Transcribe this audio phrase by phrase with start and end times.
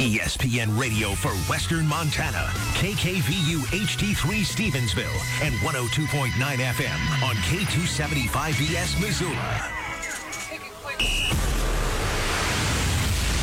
[0.00, 9.68] ESPN Radio for Western Montana, KKVU HD3 Stevensville, and 102.9 FM on K275BS Missoula.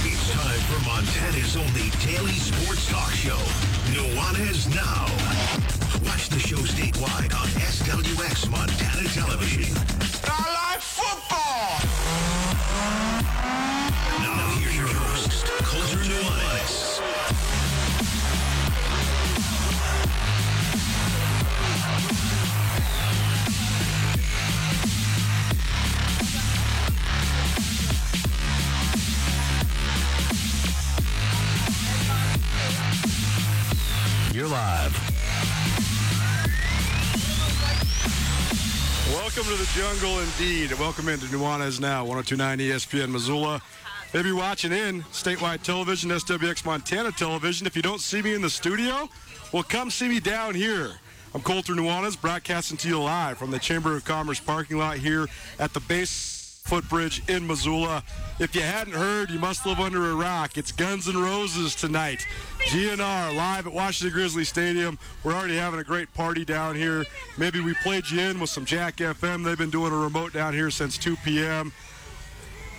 [0.02, 3.38] It's time for Montana's only daily sports talk show,
[3.94, 5.06] Nuanez Now.
[6.10, 10.57] Watch the show statewide on SWX Montana Television.
[34.38, 34.94] You're live.
[39.12, 40.74] Welcome to the jungle indeed.
[40.74, 43.60] Welcome into Nuanez Now, 1029 ESPN Missoula.
[44.14, 47.66] Maybe watching in statewide television, SWX Montana television.
[47.66, 49.10] If you don't see me in the studio,
[49.52, 50.92] well, come see me down here.
[51.34, 55.26] I'm Colter Nuanez, broadcasting to you live from the Chamber of Commerce parking lot here
[55.58, 58.04] at the base footbridge in Missoula.
[58.40, 60.58] If you hadn't heard, you must live under a rock.
[60.58, 62.28] It's Guns N' Roses tonight.
[62.68, 65.00] GNR live at Washington Grizzly Stadium.
[65.24, 67.06] We're already having a great party down here.
[67.38, 69.46] Maybe we played you in with some Jack FM.
[69.46, 71.72] They've been doing a remote down here since 2 p.m.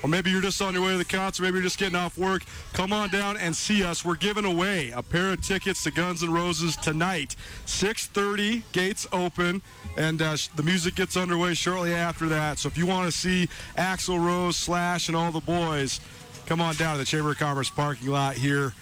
[0.02, 1.42] Or maybe you're just on your way to the concert.
[1.42, 2.42] Maybe you're just getting off work.
[2.74, 4.04] Come on down and see us.
[4.04, 7.34] We're giving away a pair of tickets to Guns N' Roses tonight.
[7.64, 9.62] 6:30, gates open,
[9.96, 12.58] and uh, the music gets underway shortly after that.
[12.58, 15.98] So if you want to see Axl Rose, Slash, and all the boys,
[16.44, 18.74] come on down to the Chamber of Commerce parking lot here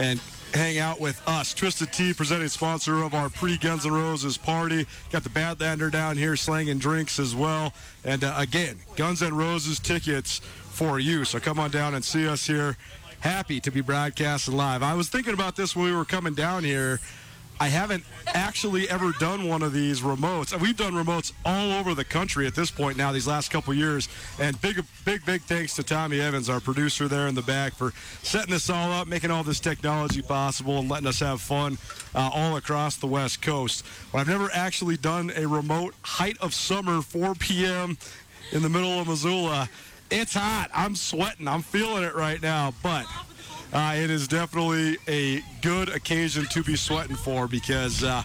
[0.00, 0.18] and
[0.54, 1.54] hang out with us.
[1.54, 4.86] Twisted Tea, presenting sponsor of our pre Guns N' Roses party.
[5.12, 7.72] Got the Badlander down here slanging drinks as well.
[8.04, 10.40] And uh, again, Guns N' Roses tickets
[10.70, 11.24] for you.
[11.24, 12.76] So come on down and see us here.
[13.20, 14.82] Happy to be broadcasting live.
[14.82, 17.00] I was thinking about this when we were coming down here.
[17.60, 20.54] I haven't actually ever done one of these remotes.
[20.54, 23.74] And We've done remotes all over the country at this point now, these last couple
[23.74, 24.08] years.
[24.38, 27.92] And big, big, big thanks to Tommy Evans, our producer there in the back, for
[28.22, 31.76] setting this all up, making all this technology possible, and letting us have fun
[32.14, 33.84] uh, all across the West Coast.
[34.10, 37.98] But I've never actually done a remote height of summer, 4 p.m.
[38.52, 39.68] in the middle of Missoula.
[40.10, 40.70] It's hot.
[40.74, 41.46] I'm sweating.
[41.46, 42.72] I'm feeling it right now.
[42.82, 43.04] But
[43.72, 48.22] uh, it is definitely a good occasion to be sweating for because uh,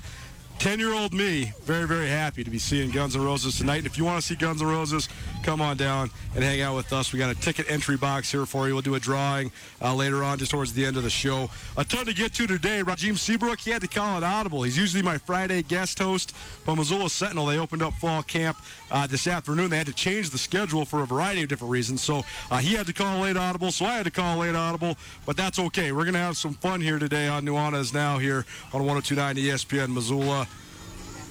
[0.60, 3.78] 10 year old me, very, very happy to be seeing Guns N' Roses tonight.
[3.78, 5.10] And if you want to see Guns N' Roses,
[5.44, 7.14] come on down and hang out with us.
[7.14, 8.74] We got a ticket entry box here for you.
[8.74, 11.50] We'll do a drawing uh, later on, just towards the end of the show.
[11.78, 12.82] A ton to get to today.
[12.84, 14.64] Rajim Seabrook, he had to call it audible.
[14.64, 16.36] He's usually my Friday guest host.
[16.66, 18.58] But Missoula Sentinel, they opened up fall camp
[18.92, 19.70] uh, this afternoon.
[19.70, 22.02] They had to change the schedule for a variety of different reasons.
[22.02, 24.98] So uh, he had to call late audible, so I had to call late audible.
[25.26, 25.92] But that's okay.
[25.92, 29.94] We're going to have some fun here today on Nuanez Now here on 1029 ESPN
[29.94, 30.45] Missoula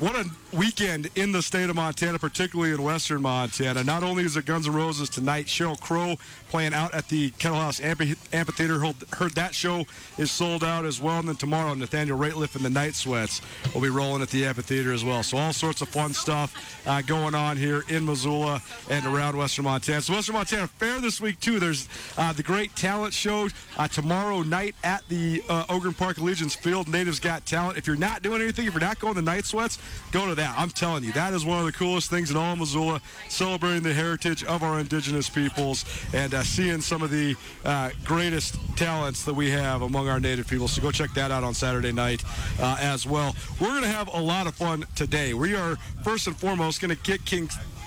[0.00, 3.85] what a weekend in the state of Montana, particularly in western Montana.
[3.85, 6.17] Not only is it Guns N' Roses tonight, Sheryl Crow
[6.55, 8.79] playing out at the Kettle House Amphitheater.
[8.79, 9.85] Heard that show
[10.19, 11.19] is sold out as well.
[11.19, 13.41] And then tomorrow, Nathaniel Rateliff and the Night Sweats
[13.75, 15.25] will be rolling at the amphitheater as well.
[15.25, 16.55] So all sorts of fun stuff
[16.87, 20.01] uh, going on here in Missoula and around western Montana.
[20.01, 21.59] So Western Montana Fair this week too.
[21.59, 26.55] There's uh, the great talent show uh, tomorrow night at the uh, Ogren Park Allegiance
[26.55, 26.87] Field.
[26.87, 27.79] Natives Got Talent.
[27.79, 29.77] If you're not doing anything, if you're not going to Night Sweats,
[30.12, 30.55] go to that.
[30.56, 33.83] I'm telling you, that is one of the coolest things in all of Missoula, celebrating
[33.83, 35.85] the heritage of our indigenous peoples
[36.15, 40.46] and uh, seeing some of the uh, greatest talents that we have among our native
[40.46, 40.69] people.
[40.69, 42.23] So go check that out on Saturday night
[42.61, 43.35] uh, as well.
[43.61, 45.35] We're going to have a lot of fun today.
[45.35, 47.25] We are first and foremost going to get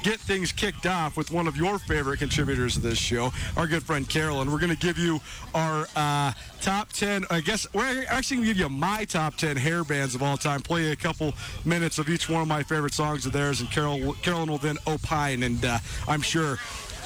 [0.03, 3.83] get things kicked off with one of your favorite contributors of this show, our good
[3.83, 4.51] friend Carolyn.
[4.51, 5.19] We're going to give you
[5.53, 6.31] our uh,
[6.61, 7.25] top 10.
[7.29, 10.37] I guess we're actually going to give you my top 10 hair bands of all
[10.37, 10.61] time.
[10.61, 11.33] Play a couple
[11.65, 14.77] minutes of each one of my favorite songs of theirs, and Carol, Carolyn will then
[14.87, 16.57] opine, and uh, I'm sure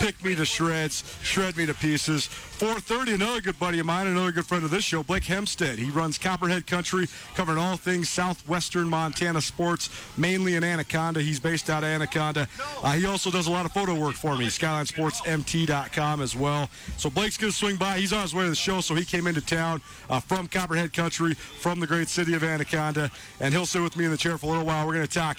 [0.01, 2.25] pick me to shreds, shred me to pieces.
[2.25, 5.77] 4:30, another good buddy of mine, another good friend of this show, Blake Hempstead.
[5.77, 11.21] He runs Copperhead Country, covering all things southwestern Montana sports, mainly in Anaconda.
[11.21, 12.47] He's based out of Anaconda.
[12.83, 16.67] Uh, he also does a lot of photo work for me, SkylineSportsMT.com as well.
[16.97, 17.99] So Blake's to swing by.
[17.99, 20.93] He's on his way to the show, so he came into town uh, from Copperhead
[20.93, 24.39] Country, from the great city of Anaconda, and he'll sit with me in the chair
[24.39, 24.87] for a little while.
[24.87, 25.37] We're to talk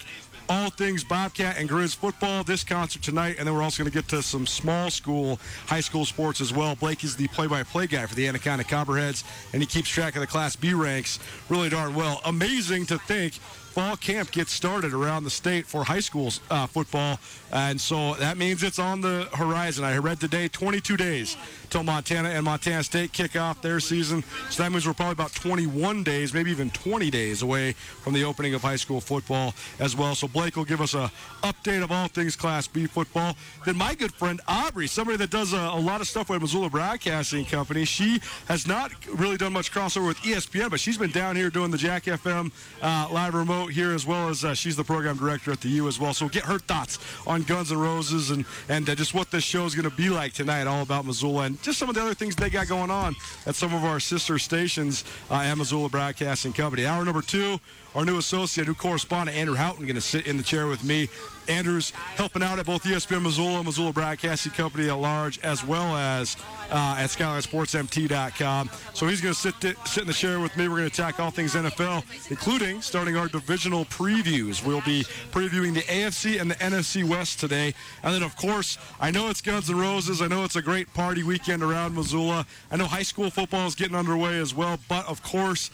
[0.49, 3.97] all things Bobcat and Grizz football this concert tonight, and then we're also going to
[3.97, 6.75] get to some small school, high school sports as well.
[6.75, 9.23] Blake is the play-by-play guy for the Anaconda Copperheads,
[9.53, 11.19] and he keeps track of the Class B ranks
[11.49, 12.21] really darn well.
[12.25, 17.19] Amazing to think fall camp gets started around the state for high school uh, football,
[17.51, 19.83] and so that means it's on the horizon.
[19.83, 21.37] I read today 22 days
[21.73, 25.33] till Montana and Montana State kick off their season, so that means we're probably about
[25.33, 29.95] 21 days, maybe even 20 days away from the opening of high school football as
[29.95, 30.13] well.
[30.13, 31.11] So Blake will give us a
[31.41, 33.35] update of all things Class B football.
[33.65, 36.69] Then my good friend Aubrey, somebody that does a, a lot of stuff with Missoula
[36.69, 41.35] Broadcasting Company, she has not really done much crossover with ESPN, but she's been down
[41.35, 42.51] here doing the Jack FM
[42.83, 45.87] uh, live remote here, as well as uh, she's the program director at the U
[45.87, 46.13] as well.
[46.13, 49.65] So get her thoughts on Guns N' Roses and and uh, just what this show
[49.65, 52.13] is going to be like tonight, all about Missoula and just some of the other
[52.13, 53.15] things they got going on
[53.45, 56.85] at some of our sister stations uh, at Missoula Broadcasting Company.
[56.85, 57.59] Hour number two,
[57.95, 61.09] our new associate, new correspondent Andrew Houghton, going to sit in the chair with me.
[61.47, 65.95] Andrew's helping out at both ESPN Missoula, and Missoula Broadcasting Company at large, as well
[65.95, 66.37] as
[66.71, 68.69] uh, at SkylineSportsMT.com.
[68.93, 69.55] So he's going to sit
[69.85, 70.67] sit in the chair with me.
[70.67, 74.65] We're going to attack all things NFL, including starting our divisional previews.
[74.65, 77.73] We'll be previewing the AFC and the NFC West today,
[78.03, 80.21] and then of course, I know it's Guns N' Roses.
[80.21, 82.45] I know it's a great party weekend around Missoula.
[82.71, 85.69] I know high school football is getting underway as well, but of course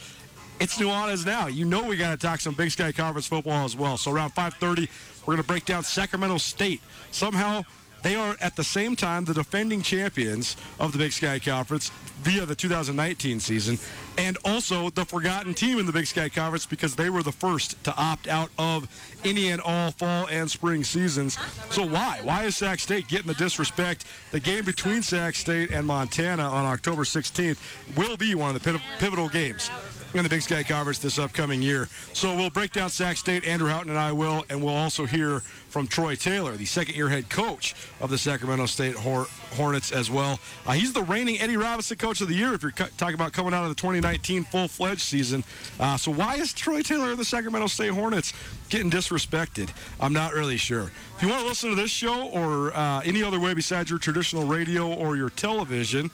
[0.59, 1.47] it's Nuanez now.
[1.47, 3.97] You know we got to talk some Big Sky Conference football as well.
[3.97, 4.89] So around 5:30,
[5.21, 6.81] we're going to break down Sacramento State.
[7.11, 7.63] Somehow
[8.01, 11.91] they are at the same time the defending champions of the Big Sky Conference
[12.21, 13.77] via the 2019 season,
[14.17, 17.81] and also the forgotten team in the Big Sky Conference because they were the first
[17.83, 18.88] to opt out of
[19.25, 21.38] any and all fall and spring seasons.
[21.71, 22.19] So why?
[22.23, 24.05] Why is Sac State getting the disrespect?
[24.31, 27.57] The game between Sac State and Montana on October 16th
[27.97, 29.69] will be one of the pivotal games
[30.13, 31.88] in the Big Sky Conference this upcoming year.
[32.13, 33.45] So we'll break down Sac State.
[33.45, 37.29] Andrew Houghton and I will, and we'll also hear from Troy Taylor, the second-year head
[37.29, 40.39] coach of the Sacramento State Hornets as well.
[40.65, 43.53] Uh, he's the reigning Eddie Robinson Coach of the Year if you're talking about coming
[43.53, 45.43] out of the 2019 full-fledged season.
[45.79, 48.34] Uh, so why is Troy Taylor of the Sacramento State Hornets
[48.69, 49.69] getting disrespected?
[50.00, 50.91] I'm not really sure.
[51.15, 54.00] If you want to listen to this show or uh, any other way besides your
[54.00, 56.10] traditional radio or your television,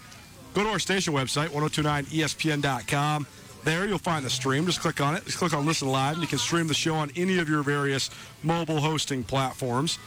[0.54, 3.28] go to our station website, 1029ESPN.com.
[3.66, 4.68] There, you'll find the stream.
[4.68, 5.26] Just click on it.
[5.26, 7.64] Just click on Listen Live, and you can stream the show on any of your
[7.64, 8.12] various
[8.44, 9.98] mobile hosting platforms.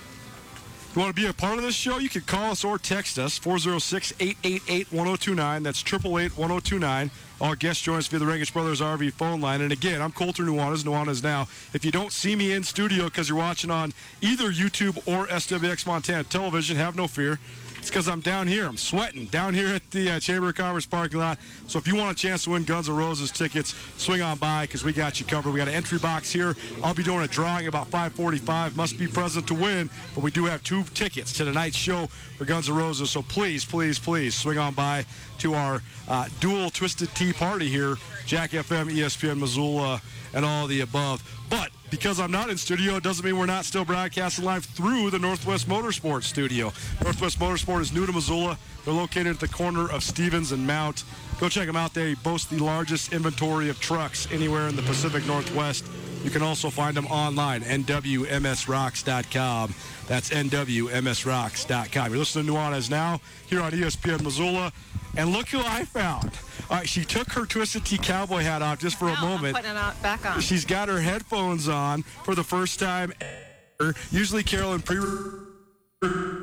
[0.88, 2.78] If you want to be a part of this show, you can call us or
[2.78, 5.62] text us, 406 888 1029.
[5.64, 7.10] That's 888 1029.
[7.40, 9.60] Our guest joins via the Rankish Brothers RV phone line.
[9.60, 11.48] And again, I'm Colter Nuanez, Nuanez Now.
[11.74, 15.84] If you don't see me in studio because you're watching on either YouTube or SWX
[15.84, 17.40] Montana television, have no fear
[17.78, 18.66] It's because I'm down here.
[18.66, 21.38] I'm sweating down here at the uh, Chamber of Commerce parking lot.
[21.68, 24.64] So if you want a chance to win Guns N' Roses tickets, swing on by
[24.64, 25.52] because we got you covered.
[25.52, 26.56] We got an entry box here.
[26.82, 28.76] I'll be doing a drawing about 5:45.
[28.76, 32.44] Must be present to win, but we do have two tickets to tonight's show for
[32.44, 33.10] Guns N' Roses.
[33.10, 35.06] So please, please, please swing on by
[35.38, 40.02] to our uh, dual Twisted Tea party here, Jack FM, ESPN Missoula,
[40.34, 41.22] and all the above.
[41.50, 45.10] But because I'm not in studio, it doesn't mean we're not still broadcasting live through
[45.10, 46.72] the Northwest Motorsports studio.
[47.02, 48.58] Northwest Motorsport is new to Missoula.
[48.84, 51.04] They're located at the corner of Stevens and Mount.
[51.40, 51.94] Go check them out.
[51.94, 55.86] They boast the largest inventory of trucks anywhere in the Pacific Northwest.
[56.24, 59.74] You can also find them online, nwmsrocks.com.
[60.08, 62.08] That's nwmsrocks.com.
[62.10, 64.72] You're listening to Nuanez now here on ESPN Missoula.
[65.16, 66.30] And look who I found.
[66.70, 69.56] All right, she took her Twisted Tea cowboy hat off just for a moment.
[69.56, 70.40] putting it on- back on.
[70.40, 73.12] She's got her headphones on for the first time.
[73.80, 73.94] ever.
[74.10, 74.98] Usually Carolyn pre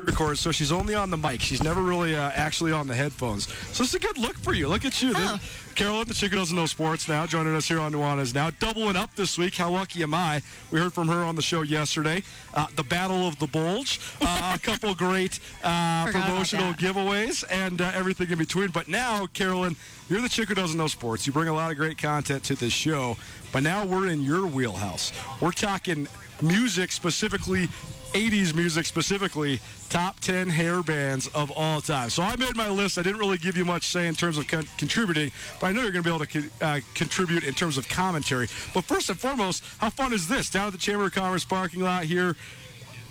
[0.04, 1.40] records, so she's only on the mic.
[1.40, 3.48] She's never really uh, actually on the headphones.
[3.72, 4.68] So it's a good look for you.
[4.68, 5.14] Look at you.
[5.14, 5.40] This-
[5.76, 8.48] Carolyn, the chicken doesn't know sports now, joining us here on Nuanez now.
[8.48, 9.54] Doubling up this week.
[9.54, 10.40] How lucky am I?
[10.70, 12.22] We heard from her on the show yesterday.
[12.54, 14.00] Uh, the Battle of the Bulge.
[14.28, 18.68] Uh, a couple great uh, promotional giveaways and uh, everything in between.
[18.70, 19.76] But now, Carolyn,
[20.08, 21.26] you're the chick who doesn't know sports.
[21.26, 23.16] You bring a lot of great content to this show.
[23.52, 25.12] But now we're in your wheelhouse.
[25.40, 26.08] We're talking
[26.40, 27.68] music specifically.
[28.12, 29.60] 80s music specifically,
[29.90, 32.08] top 10 hair bands of all time.
[32.08, 32.96] So I made my list.
[32.96, 35.82] I didn't really give you much say in terms of con- contributing, but I know
[35.82, 38.48] you're going to be able to co- uh, contribute in terms of commentary.
[38.72, 40.48] But first and foremost, how fun is this?
[40.48, 42.36] Down at the Chamber of Commerce parking lot here,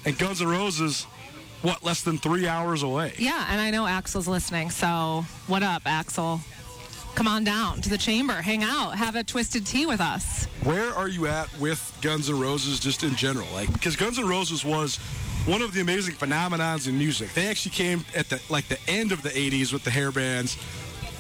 [0.06, 1.04] and Guns N' Roses,
[1.62, 3.14] what, less than three hours away?
[3.20, 4.72] Yeah, and I know Axl's listening.
[4.72, 6.40] So, what up, Axl?
[7.16, 10.48] Come on down to the chamber, hang out, have a twisted tea with us.
[10.64, 13.48] Where are you at with Guns N' Roses just in general?
[13.54, 14.98] Like, because Guns N' Roses was
[15.46, 17.34] one of the amazing phenomenons in music.
[17.34, 20.58] They actually came at the like the end of the '80s with the hair bands.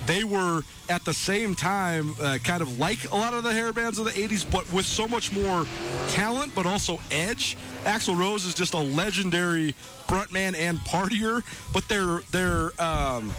[0.05, 3.71] They were at the same time uh, kind of like a lot of the hair
[3.71, 5.65] bands of the '80s, but with so much more
[6.09, 7.55] talent, but also edge.
[7.85, 9.73] Axl Rose is just a legendary
[10.07, 13.31] frontman and partier, but their their um,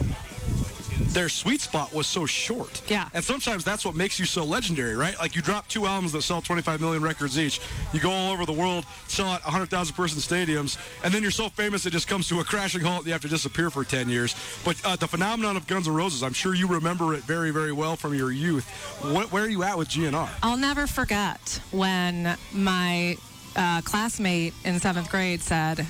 [0.98, 2.82] their sweet spot was so short.
[2.88, 3.08] Yeah.
[3.14, 5.16] And sometimes that's what makes you so legendary, right?
[5.18, 7.60] Like you drop two albums that sell 25 million records each,
[7.92, 11.48] you go all over the world, sell at 100,000 person stadiums, and then you're so
[11.48, 14.08] famous it just comes to a crashing halt and you have to disappear for 10
[14.08, 14.34] years.
[14.64, 17.72] But uh, the phenomenon of Guns N' Roses, I'm sure you remember it very, very
[17.72, 18.68] well from your youth.
[19.02, 20.28] What, where are you at with GNR?
[20.42, 23.16] I'll never forget when my
[23.56, 25.86] uh, classmate in seventh grade said,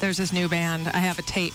[0.00, 0.88] There's this new band.
[0.88, 1.54] I have a tape.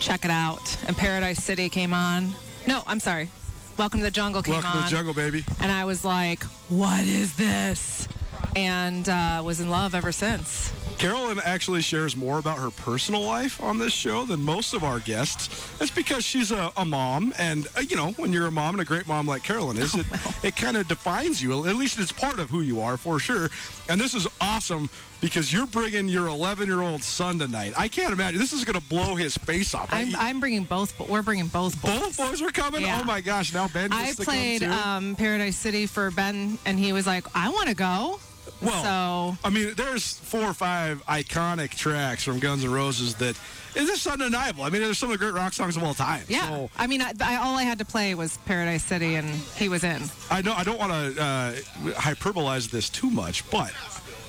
[0.00, 0.76] Check it out.
[0.86, 2.32] And Paradise City came on.
[2.66, 3.28] No, I'm sorry.
[3.76, 4.76] Welcome to the Jungle came Welcome on.
[4.78, 5.44] to the jungle, baby.
[5.60, 8.08] And I was like, What is this?
[8.56, 10.72] And uh, was in love ever since.
[10.98, 14.98] Carolyn actually shares more about her personal life on this show than most of our
[14.98, 15.48] guests.
[15.78, 18.82] That's because she's a, a mom, and uh, you know, when you're a mom and
[18.82, 20.06] a great mom like Carolyn is, it,
[20.42, 21.66] it kind of defines you.
[21.66, 23.48] At least it's part of who you are for sure.
[23.88, 24.90] And this is awesome
[25.20, 27.74] because you're bringing your 11 year old son tonight.
[27.76, 29.88] I can't imagine this is going to blow his face off.
[29.92, 31.98] I'm, I'm bringing both, but we're bringing both boys.
[32.00, 32.82] Both boys are coming.
[32.82, 33.00] Yeah.
[33.00, 33.54] Oh my gosh!
[33.54, 37.68] Now Ben I played um, Paradise City for Ben, and he was like, I want
[37.68, 38.18] to go.
[38.62, 43.38] Well, so I mean, there's four or five iconic tracks from Guns N' Roses that
[43.74, 44.64] is just undeniable.
[44.64, 46.24] I mean, there's some of the great rock songs of all time.
[46.28, 49.28] Yeah, So, I mean, I, I, all I had to play was Paradise City, and
[49.56, 50.02] he was in.
[50.30, 51.52] I know I don't want to uh,
[51.92, 53.72] hyperbolize this too much, but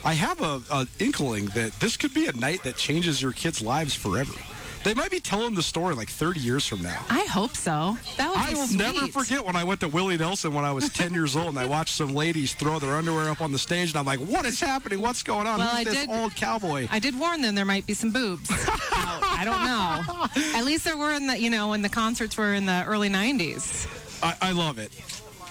[0.05, 3.61] I have a, a inkling that this could be a night that changes your kids'
[3.61, 4.33] lives forever.
[4.83, 7.03] They might be telling the story like 30 years from now.
[7.09, 7.97] I hope so.
[8.17, 8.79] That would I be will sweet.
[8.79, 11.59] never forget when I went to Willie Nelson when I was 10 years old and
[11.59, 14.45] I watched some ladies throw their underwear up on the stage and I'm like, what
[14.45, 15.01] is happening?
[15.01, 15.59] What's going on?
[15.59, 16.87] Well, Who's I this did- old cowboy?
[16.89, 18.49] I did warn them there might be some boobs.
[18.51, 20.57] I don't know.
[20.57, 23.09] At least there were in the, you know, when the concerts were in the early
[23.09, 23.87] '90s.
[24.23, 24.91] I, I love it.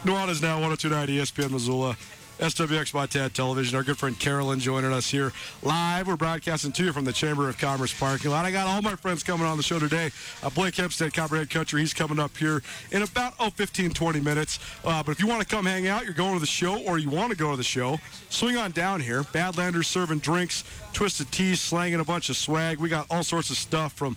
[0.05, 1.97] Nuanez now 1029 ESPN Missoula.
[2.39, 3.77] SWX Montana Television.
[3.77, 5.33] Our good friend Carolyn joining us here
[5.65, 6.07] live.
[6.07, 8.45] We're broadcasting to you from the Chamber of Commerce parking lot.
[8.45, 10.13] I got all my friends coming on the show today.
[10.45, 14.61] Uh, Blake Hempstead, Copperhead Country, he's coming up here in about, oh, 15, 20 minutes.
[14.85, 16.99] Uh, but if you want to come hang out, you're going to the show, or
[16.99, 17.99] you want to go to the show,
[18.31, 19.25] swing on down here.
[19.25, 22.79] Badlanders serving drinks, twisted teas, slanging a bunch of swag.
[22.79, 24.17] We got all sorts of stuff from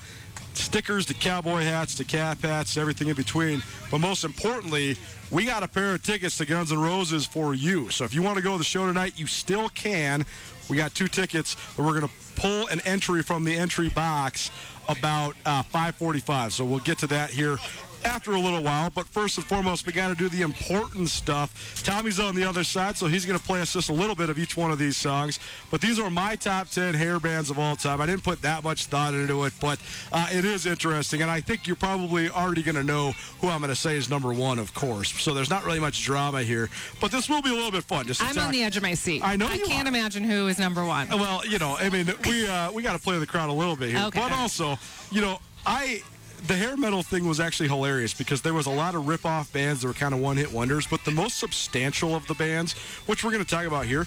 [0.53, 3.63] stickers to cowboy hats to cap hats, everything in between.
[3.89, 4.98] But most importantly,
[5.29, 7.89] we got a pair of tickets to Guns N' Roses for you.
[7.89, 10.25] So if you want to go to the show tonight, you still can.
[10.70, 14.51] We got two tickets, but we're going to pull an entry from the entry box
[14.88, 16.51] about uh, 5:45.
[16.51, 17.58] So we'll get to that here
[18.05, 18.89] after a little while.
[18.89, 21.81] But first and foremost, we got to do the important stuff.
[21.84, 24.29] Tommy's on the other side, so he's going to play us just a little bit
[24.29, 25.39] of each one of these songs.
[25.70, 28.01] But these are my top 10 hair bands of all time.
[28.01, 29.79] I didn't put that much thought into it, but
[30.12, 31.22] uh, it is interesting.
[31.22, 34.10] And I think you're probably already going to know who I'm going to say is
[34.10, 35.12] number one, of course.
[35.22, 36.70] So there's not really much drama here.
[37.00, 38.05] But this will be a little bit fun.
[38.08, 39.22] Just I'm talk- on the edge of my seat.
[39.24, 39.89] I know I can't are.
[39.89, 41.08] imagine who is number one.
[41.10, 43.75] Well, you know, I mean, we uh, we got to play the crowd a little
[43.75, 44.20] bit here, Okay.
[44.20, 44.77] but also,
[45.12, 46.01] you know, I
[46.48, 49.82] the hair metal thing was actually hilarious because there was a lot of rip-off bands
[49.82, 52.74] that were kind of one-hit wonders, but the most substantial of the bands,
[53.06, 54.06] which we're going to talk about here.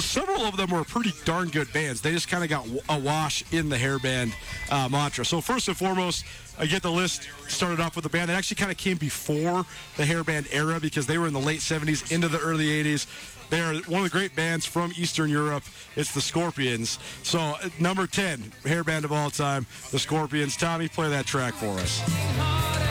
[0.00, 2.00] Several of them were pretty darn good bands.
[2.00, 4.32] They just kind of got awash in the hairband
[4.70, 5.24] uh, mantra.
[5.24, 6.24] So first and foremost,
[6.58, 9.64] I get the list started off with a band that actually kind of came before
[9.96, 13.06] the hairband era because they were in the late 70s into the early 80s.
[13.50, 15.64] They are one of the great bands from Eastern Europe.
[15.96, 16.98] It's the Scorpions.
[17.22, 20.56] So, uh, number 10, hair band of all time, the Scorpions.
[20.56, 22.87] Tommy, play that track for us.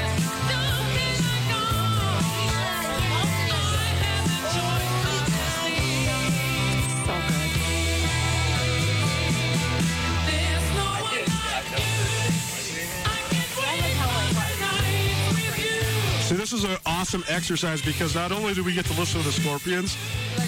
[16.27, 19.25] See, this is an awesome exercise because not only do we get to listen to
[19.25, 19.96] the Scorpions,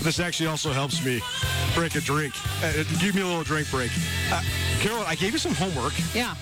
[0.04, 1.22] this actually also helps me
[1.74, 2.34] break a drink.
[2.62, 3.90] Uh, give me a little drink break.
[4.30, 4.42] Uh,
[4.82, 5.94] Carol, I gave you some homework.
[6.14, 6.36] Yeah.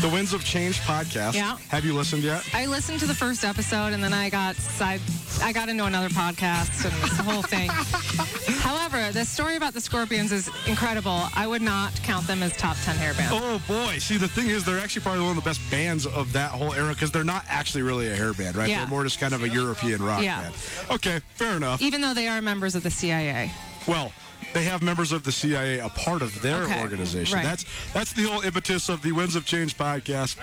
[0.00, 1.34] The Winds of Change podcast.
[1.34, 1.56] Yeah.
[1.68, 2.48] Have you listened yet?
[2.54, 5.00] I listened to the first episode and then I got side
[5.42, 7.68] I got into another podcast and the whole thing.
[8.60, 11.22] However, the story about the Scorpions is incredible.
[11.34, 13.32] I would not count them as top 10 hair bands.
[13.36, 13.98] Oh boy!
[13.98, 16.72] See, the thing is, they're actually probably one of the best bands of that whole
[16.74, 18.68] era because they're not actually really a hair band, right?
[18.68, 18.78] Yeah.
[18.78, 20.42] They're more just kind of a European rock Yeah.
[20.42, 20.54] band.
[20.92, 21.82] Okay, fair enough.
[21.82, 23.52] Even though they are members of the CIA.
[23.86, 24.12] Well,
[24.54, 27.36] they have members of the CIA a part of their Okay, organization.
[27.36, 27.44] right.
[27.44, 30.36] That's that's the whole impetus of the Winds of Change podcast.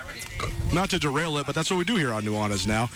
[0.72, 2.88] Not to derail it, but that's what we do here on Nuanez now.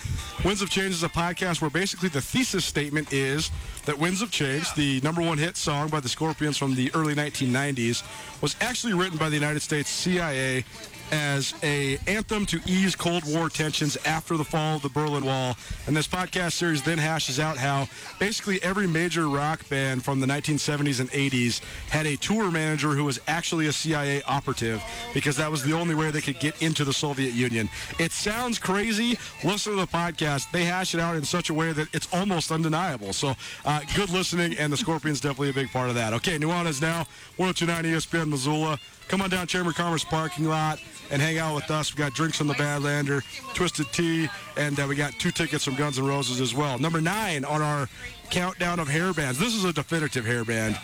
[0.45, 3.51] Winds of Change is a podcast where basically the thesis statement is
[3.85, 7.15] that Winds of Change, the number one hit song by the Scorpions from the early
[7.15, 8.03] 1990s,
[8.41, 10.63] was actually written by the United States CIA
[11.11, 15.55] as a anthem to ease Cold War tensions after the fall of the Berlin Wall.
[15.87, 17.87] And this podcast series then hashes out how
[18.19, 23.03] basically every major rock band from the 1970s and 80s had a tour manager who
[23.03, 24.81] was actually a CIA operative
[25.13, 27.69] because that was the only way they could get into the Soviet Union.
[27.99, 29.17] It sounds crazy.
[29.43, 30.51] Listen to the podcast.
[30.51, 33.13] They hash it out in such a way that it's almost undeniable.
[33.13, 33.33] So
[33.65, 36.13] uh, good listening, and the Scorpions definitely a big part of that.
[36.13, 37.05] Okay, Nuanez now,
[37.37, 38.79] 1029 ESPN Missoula.
[39.11, 41.93] Come on down Chamber of Commerce parking lot and hang out with us.
[41.93, 43.21] We got drinks from the Badlander,
[43.53, 46.79] Twisted Tea, and uh, we got two tickets from Guns N' Roses as well.
[46.79, 47.89] Number nine on our
[48.29, 49.37] countdown of hair bands.
[49.37, 50.79] This is a definitive hair band.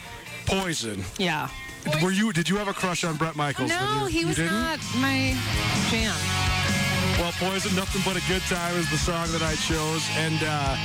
[0.45, 1.05] Poison.
[1.17, 1.47] Yeah.
[2.03, 2.33] Were you?
[2.33, 3.69] Did you have a crush on Bret Michaels?
[3.69, 5.33] No, you- he was not my
[5.89, 6.13] jam.
[7.17, 10.05] Well, Poison, Nothing But a Good Time is the song that I chose.
[10.17, 10.75] And uh,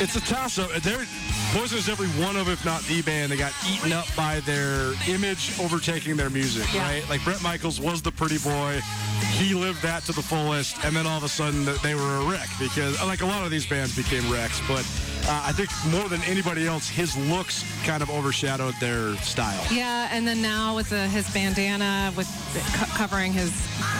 [0.00, 0.70] it's a toss up.
[0.82, 1.04] They're,
[1.52, 4.92] Poison is definitely one of, if not the band, that got eaten up by their
[5.08, 6.82] image overtaking their music, Yeah.
[6.82, 7.08] right?
[7.10, 8.80] Like Bret Michaels was the pretty boy.
[9.32, 10.76] He lived that to the fullest.
[10.84, 13.50] And then all of a sudden, they were a wreck because, like a lot of
[13.50, 14.60] these bands became wrecks.
[14.68, 14.86] But
[15.26, 19.60] uh, I think more than anybody else, his looks kind of overshadowed their style.
[19.72, 22.28] Yeah, and then now with the, his bandana with
[22.78, 23.50] co- covering his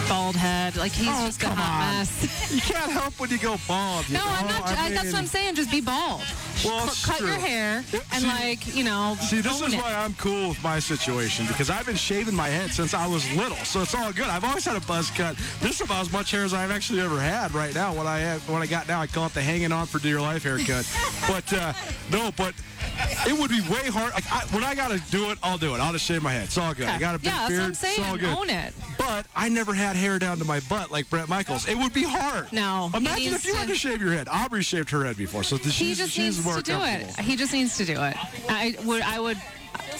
[0.08, 1.98] bald head, like he's Oh, just a hot on.
[1.98, 2.52] mess.
[2.54, 4.08] You can't help when you go bald.
[4.08, 4.68] you No, I'm not.
[4.68, 5.54] I I that's what I'm saying.
[5.56, 6.22] Just be bald.
[6.64, 9.16] Well, Cu- it's cut your hair and see- like you know.
[9.20, 9.76] See, this is it.
[9.80, 13.30] why I'm cool with my situation because I've been shaving my head since I was
[13.34, 14.26] little, so it's all good.
[14.26, 15.36] I've always had a buzz cut.
[15.60, 17.94] This is about as much hair as I've actually ever had right now.
[17.94, 20.20] What I have, what I got now, I call it the hanging on for dear
[20.20, 20.86] life haircut.
[21.28, 21.72] but uh,
[22.10, 22.54] no, but
[23.26, 24.12] it would be way hard.
[24.14, 25.80] Like, I, when I got to do it, I'll do it.
[25.80, 26.44] I'll just shave my head.
[26.44, 26.86] It's all good.
[26.88, 27.88] I got a big Yeah, that's what.
[27.88, 28.38] I'm It's all good.
[28.38, 28.72] Own it.
[28.98, 31.68] But I never had hair down to my butt like Bret Michaels.
[31.68, 32.52] It would be hard.
[32.52, 34.28] No, Imagine if you had to- to shave your head.
[34.30, 37.06] Aubrey shaved her head before, so she's, He just she's needs more to do it.
[37.20, 38.16] He just needs to do it.
[38.48, 39.02] I would.
[39.02, 39.38] I would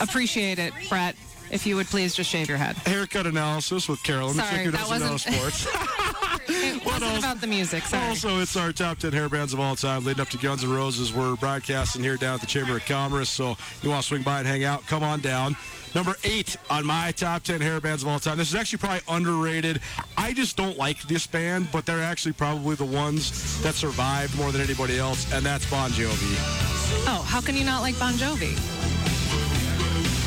[0.01, 1.17] appreciate it, Bret,
[1.51, 2.77] if you would please just shave your head.
[2.79, 4.35] Haircut analysis with Carolyn.
[4.35, 5.67] Sorry, that wasn't- sports.
[6.51, 7.19] It wasn't else?
[7.19, 7.85] about the music.
[7.85, 8.09] Sorry.
[8.09, 10.71] Also, it's our top 10 hair bands of all time leading up to Guns N'
[10.73, 11.13] Roses.
[11.13, 14.39] We're broadcasting here down at the Chamber of Commerce, so you want to swing by
[14.39, 15.57] and hang out, come on down.
[15.95, 18.39] Number eight on my top 10 hair bands of all time.
[18.39, 19.81] This is actually probably underrated.
[20.17, 24.53] I just don't like this band, but they're actually probably the ones that survived more
[24.53, 26.37] than anybody else, and that's Bon Jovi.
[27.09, 29.10] oh, how can you not like Bon Jovi?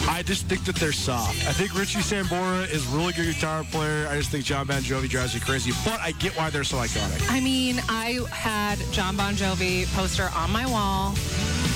[0.07, 1.47] I just think that they're soft.
[1.47, 4.07] I think Richie Sambora is a really good guitar player.
[4.09, 6.77] I just think Jon Bon Jovi drives me crazy, but I get why they're so
[6.77, 7.25] iconic.
[7.29, 11.13] I mean, I had Jon Bon Jovi poster on my wall,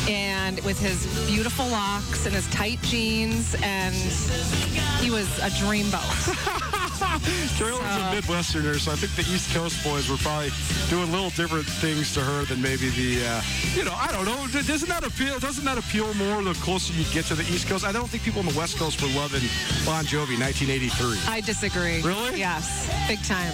[0.08, 3.96] and with his beautiful locks and his tight jeans, and
[5.02, 6.78] he was a dreamboat.
[7.58, 10.52] Carolyn's a Midwesterner, so I think the East Coast boys were probably
[10.90, 13.42] doing little different things to her than maybe the, uh,
[13.76, 14.48] you know, I don't know.
[14.62, 15.40] Doesn't that appeal?
[15.40, 17.86] Doesn't that appeal more the closer you get to the East Coast?
[17.86, 19.42] I don't think people on the West Coast were loving
[19.86, 21.20] Bon Jovi 1983.
[21.28, 22.02] I disagree.
[22.02, 22.40] Really?
[22.40, 22.90] Yes.
[23.08, 23.54] Big time.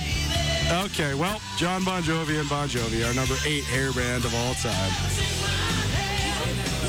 [0.85, 4.53] Okay, well, Jon Bon Jovi and Bon Jovi, our number eight hair band of all
[4.55, 5.42] time.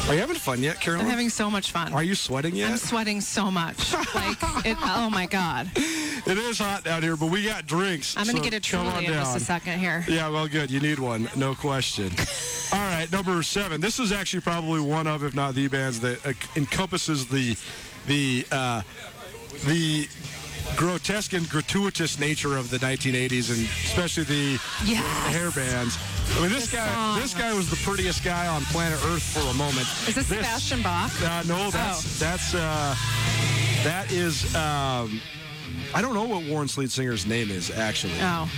[0.07, 1.07] Are you having fun yet, Carolyn?
[1.07, 1.95] I'm having so much fun.
[1.95, 2.71] Are you sweating yet?
[2.71, 3.95] I'm sweating so much.
[4.15, 5.71] Like, it, oh my God.
[5.77, 8.17] It is hot down here, but we got drinks.
[8.17, 10.05] I'm going to so get a truly in just a second here.
[10.07, 10.71] Yeah, well, good.
[10.71, 12.11] You need one, no question.
[12.73, 13.81] All right, number seven.
[13.81, 17.57] This is actually probably one of, if not the bands that uh, encompasses the
[18.07, 18.83] the uh,
[19.67, 20.07] the
[20.77, 25.05] grotesque and gratuitous nature of the 1980s, and especially the Yes.
[25.35, 25.99] hair bands.
[26.37, 27.21] I mean, this The guy song.
[27.21, 29.87] this guy was the prettiest guy on planet Earth for a moment.
[30.09, 31.13] Is this Sebastian Bach?
[31.23, 32.25] Uh, no, that's Oh.
[32.25, 32.95] that's uh,
[33.85, 34.55] that is.
[34.55, 35.21] Um,
[35.95, 38.15] I don't know what Warrant's lead singer's name is actually.
[38.21, 38.49] Oh.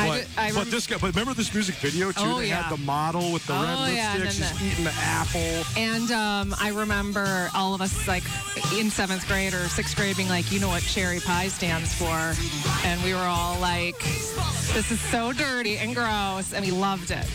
[0.00, 2.20] I, But, I but this guy, but remember this music video too?
[2.22, 2.62] Oh, they yeah.
[2.62, 4.92] had the model with the red Oh, yeah, and lipsticks, then just the- eating the
[4.94, 5.64] apple.
[5.76, 8.22] And um, I remember all of us, like
[8.76, 12.34] in seventh grade or sixth grade, being like, you know what cherry pie stands for?
[12.86, 13.98] And we were all like,
[14.72, 16.52] this is so dirty and gross.
[16.52, 17.26] And we loved it.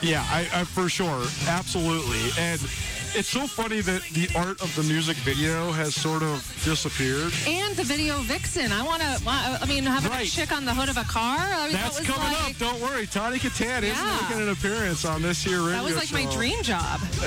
[0.00, 2.20] Yeah, I, I for sure, absolutely.
[2.40, 2.60] And
[3.14, 7.32] it's so funny that the art of the music video has sort of disappeared.
[7.46, 8.72] And the video vixen.
[8.72, 10.26] I want to, I mean, having Right.
[10.26, 11.38] a chick on the hood of a car.
[11.38, 12.58] I mean, That's that coming like, up.
[12.58, 16.12] Don't worry, Tawny Kitaen is making an appearance on this year radio That was like
[16.12, 17.00] my dream job.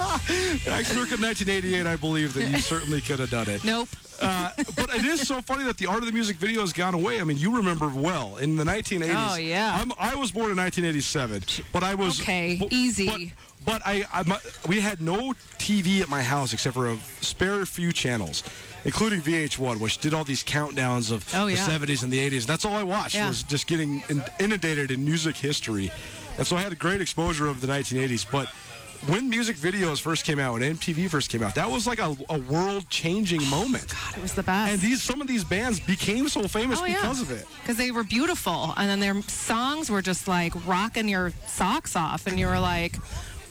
[0.00, 3.64] Circa 1988, I believe that you certainly could have done it.
[3.64, 3.88] Nope.
[4.20, 6.92] Uh, but it is so funny that the art of the music video has gone
[6.94, 7.20] away.
[7.20, 9.32] I mean, you remember well in the 1980s.
[9.32, 9.78] Oh, yeah.
[9.80, 13.32] I'm, I was born in 1987, but I was Okay, easy.
[13.64, 17.64] But, I, I, my, we had no TV at my house except for a spare
[17.66, 18.42] few channels,
[18.84, 21.56] including VH1, which did all these countdowns of Oh, yeah.
[21.66, 22.46] the 70s and the 80s.
[22.46, 23.28] That's all I watched Yeah.
[23.28, 24.02] was just getting
[24.38, 25.92] inundated in music history,
[26.38, 28.24] and so I had a great exposure of the 1980s.
[28.30, 28.48] But
[29.06, 32.16] when music videos first came out, when MTV first came out, that was like a,
[32.30, 33.88] a world-changing oh, moment.
[33.88, 34.72] God, it was the best.
[34.72, 36.94] And these some of these bands became so famous Oh, yeah.
[37.00, 37.46] because of it.
[37.62, 38.72] Because they were beautiful.
[38.76, 42.26] And then their songs were just like rocking your socks off.
[42.26, 42.96] And you were like,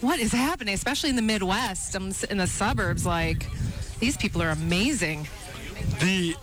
[0.02, 0.74] what is happening?
[0.74, 3.06] Especially in the Midwest, um, in the suburbs.
[3.06, 3.48] Like,
[4.00, 5.28] these people are amazing.
[6.00, 6.36] The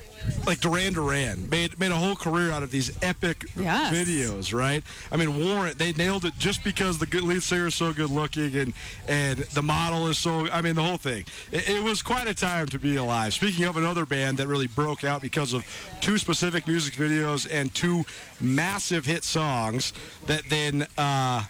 [0.44, 3.94] like Duran Duran made made a whole career out of these epic Yes.
[3.94, 4.82] videos, right?
[5.12, 8.10] I mean, Warrant they nailed it just because the good lead singer is so good
[8.10, 8.72] looking and
[9.06, 10.48] and the model is so.
[10.50, 11.26] I mean, the whole thing.
[11.52, 13.34] It, it was quite a time to be alive.
[13.34, 15.64] Speaking of another band that really broke out because of
[16.00, 18.04] two specific music videos and two
[18.40, 19.92] massive hit songs
[20.26, 20.86] that then.
[20.98, 21.44] Uh,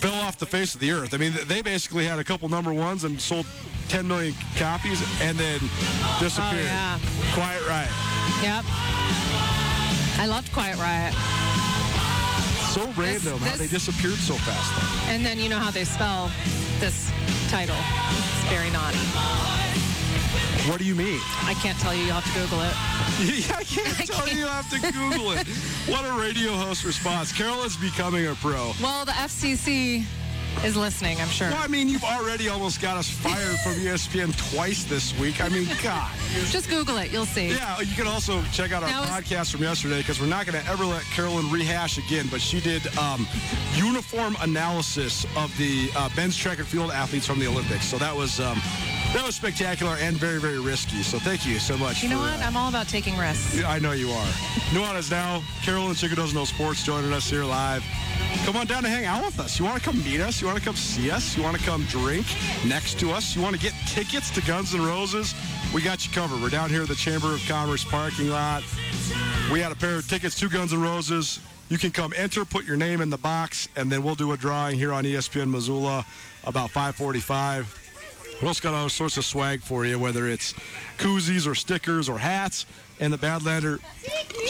[0.00, 1.14] fell off the face of the earth.
[1.14, 3.46] I mean, they basically had a couple number ones and sold
[3.88, 5.60] 10 million copies and then
[6.20, 6.54] disappeared.
[6.54, 6.98] Oh, yeah.
[7.34, 7.90] Quiet Riot.
[8.42, 8.64] Yep.
[10.20, 11.14] I loved Quiet Riot.
[12.72, 14.74] So random how this- they disappeared so fast.
[15.06, 15.12] Though.
[15.12, 16.30] And then you know how they spell
[16.80, 17.10] this
[17.50, 17.76] title.
[18.10, 19.67] It's very naughty.
[20.68, 21.20] What do you mean?
[21.44, 22.04] I can't tell you.
[22.04, 22.74] You'll have to Google it.
[23.48, 24.32] yeah, I can't I tell can't.
[24.32, 24.38] you.
[24.40, 25.46] You have to Google it.
[25.88, 27.32] What a radio host response.
[27.32, 28.72] Carolyn's becoming a pro.
[28.82, 30.04] Well, the FCC
[30.64, 31.48] is listening, I'm sure.
[31.50, 35.40] Well, I mean, you've already almost got us fired from ESPN twice this week.
[35.42, 36.10] I mean, God.
[36.50, 37.10] Just Google it.
[37.12, 37.48] You'll see.
[37.48, 40.46] Yeah, you can also check out our Now is- podcast from yesterday because we're not
[40.46, 42.26] going to ever let Carolyn rehash again.
[42.30, 43.26] But she did um,
[43.74, 47.84] uniform analysis of the uh, men's track and field athletes from the Olympics.
[47.86, 48.60] So that was um,
[49.14, 51.02] that was spectacular and very very risky.
[51.02, 52.02] So thank you so much.
[52.02, 52.40] You know what?
[52.40, 53.56] uh, I'm all about taking risks.
[53.56, 54.26] yeah, I know you are.
[54.72, 55.42] Nuanez now.
[55.62, 57.82] Carolyn Chico Doesn't Know Sports joining us here live.
[58.44, 59.58] Come on down to hang out with us.
[59.58, 60.40] You want to come meet us?
[60.40, 61.36] You want to come see us?
[61.36, 62.26] You want to come drink
[62.66, 63.34] next to us?
[63.34, 65.34] You want to get tickets to Guns N' Roses?
[65.74, 66.40] We got you covered.
[66.40, 68.62] We're down here at the Chamber of Commerce parking lot.
[69.52, 71.40] We had a pair of tickets to Guns N' Roses.
[71.68, 74.36] You can come enter, put your name in the box, and then we'll do a
[74.36, 76.04] drawing here on ESPN Missoula
[76.44, 77.77] about 545.
[78.40, 80.54] We also got all sorts of swag for you, whether it's
[80.96, 82.66] koozies or stickers or hats,
[83.00, 83.80] and the Badlander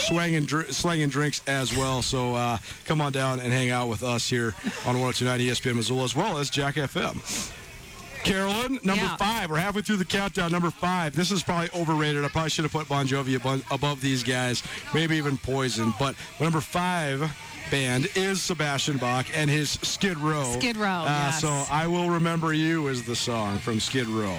[0.07, 2.01] swanging, dr- slanging drinks as well.
[2.03, 4.53] So uh, come on down and hang out with us here
[4.85, 7.55] on 1029 ESPN Missoula as well as Jack FM.
[8.23, 9.15] Carolyn, number Yeah.
[9.15, 9.49] five.
[9.49, 10.51] We're halfway through the countdown.
[10.51, 11.15] Number five.
[11.15, 12.23] This is probably overrated.
[12.25, 14.61] I probably should have put Bon Jovi above, above these guys,
[14.93, 15.93] maybe even Poison.
[15.97, 17.21] But number five
[17.69, 20.53] band is Sebastian Bach and his Skid Row.
[20.57, 21.41] Skid Row, Uh, yes.
[21.41, 24.37] So I will remember you is the song from Skid Row.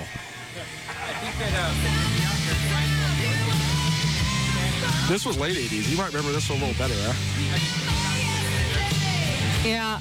[5.09, 5.91] This was late 80s.
[5.91, 7.15] You might remember this a little better, huh?
[9.67, 10.01] Yeah.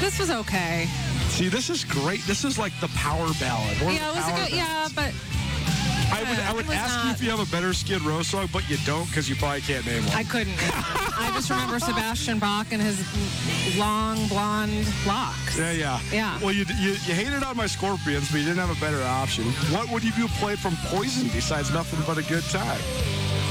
[0.00, 0.86] This was okay.
[1.28, 2.20] See, this is great.
[2.22, 3.80] This is like the power ballad.
[3.80, 4.56] More Yeah, it was a good.
[4.56, 5.12] Yeah, but
[6.12, 8.68] I would, I would ask you if you have a better Skid Row song, but
[8.70, 10.16] you don't because you probably can't name one.
[10.16, 10.54] I couldn't.
[11.18, 12.98] I just remember Sebastian Bach and his
[13.76, 15.58] long blonde locks.
[15.58, 16.00] yeah, yeah.
[16.12, 16.38] Yeah.
[16.40, 19.44] Well, you, you you hated on my Scorpions, but you didn't have a better option.
[19.72, 22.80] What would you played from Poison besides nothing but a good time?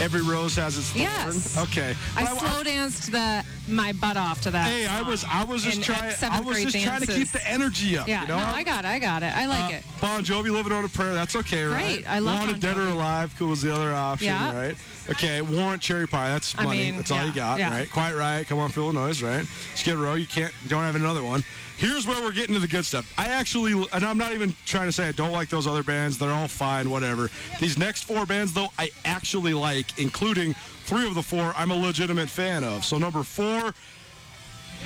[0.01, 1.03] Every rose has its thorn.
[1.03, 1.57] Yes.
[1.57, 1.95] Okay.
[2.17, 4.67] I slow danced the my butt off to that.
[4.67, 7.97] Hey, I was I was just trying I was just trying to keep the energy
[7.97, 8.07] up.
[8.07, 8.37] Yeah, you know?
[8.37, 8.87] no, I got it.
[8.87, 9.35] I got it.
[9.35, 9.83] I like Uh, it.
[10.01, 11.13] Bon Jovi living on a prayer.
[11.13, 11.95] That's okay, right?
[12.03, 12.09] Great.
[12.09, 13.33] I love Wanted Bon Dead or Alive.
[13.37, 14.55] Cool was the other option, Yeah.
[14.55, 14.75] right?
[15.09, 15.41] Okay.
[15.41, 16.29] Warrant Cherry Pie.
[16.29, 16.77] That's I money.
[16.79, 17.69] mean, that's all you got, yeah.
[17.71, 17.89] right?
[17.91, 18.47] Quiet Riot.
[18.47, 19.45] Come on, feel the noise, right?
[19.75, 20.15] Skid Row.
[20.15, 20.53] You can't.
[20.67, 21.43] Don't have another one.
[21.77, 23.11] Here's where we're getting to the good stuff.
[23.17, 26.17] I actually, and I'm not even trying to say I don't like those other bands.
[26.17, 27.29] They're all fine, whatever.
[27.59, 31.75] These next four bands, though, I actually like, including three of the four I'm a
[31.75, 32.85] legitimate fan of.
[32.85, 33.73] So number four,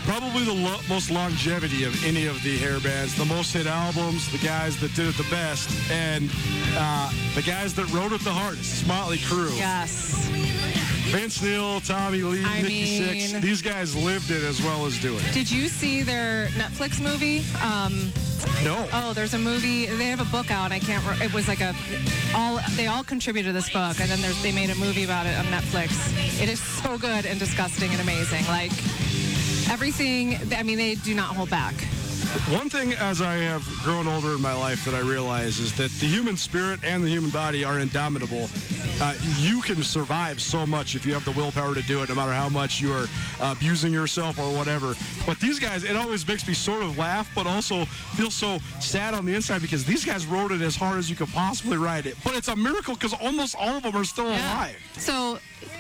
[0.06, 4.32] probably the lo- most longevity of any of the hair bands, the most hit albums,
[4.32, 6.30] the guys that did it the best, and
[6.78, 8.88] uh, the guys that wrote it the hardest.
[8.88, 10.28] Motley Crue, Yes.
[11.12, 13.42] Vince Neil, Tommy Lee, I Nikki Sixx.
[13.42, 15.34] These guys lived it as well as doing it.
[15.34, 17.40] Did you see their Netflix movie?
[17.64, 18.12] Um,
[18.64, 18.88] No.
[18.94, 19.86] oh, there's a movie.
[19.86, 20.72] They have a book out.
[20.72, 21.04] I can't.
[21.22, 21.74] It was like a
[22.36, 22.60] all.
[22.76, 25.38] They all contributed to this book, and then there's they made a movie about it
[25.38, 25.92] on Netflix.
[26.42, 28.46] It is so good and disgusting and amazing.
[28.48, 28.72] Like
[29.70, 30.38] everything.
[30.54, 31.76] I mean, they do not hold back.
[32.30, 35.90] One thing as I have grown older in my life that I realize is that
[35.94, 38.48] the human spirit and the human body are indomitable.
[39.02, 42.14] Uh, you can survive so much if you have the willpower to do it, no
[42.14, 43.08] matter how much you are
[43.40, 44.94] abusing yourself or whatever.
[45.26, 49.16] But these guys, it always makes me sort of laugh, but also feel so sad
[49.16, 52.06] on the inside because these guys wrote it as hard as you could possibly write
[52.06, 52.16] it.
[52.24, 54.78] But it's a miracle because almost all of them are still alive.
[54.98, 55.40] So,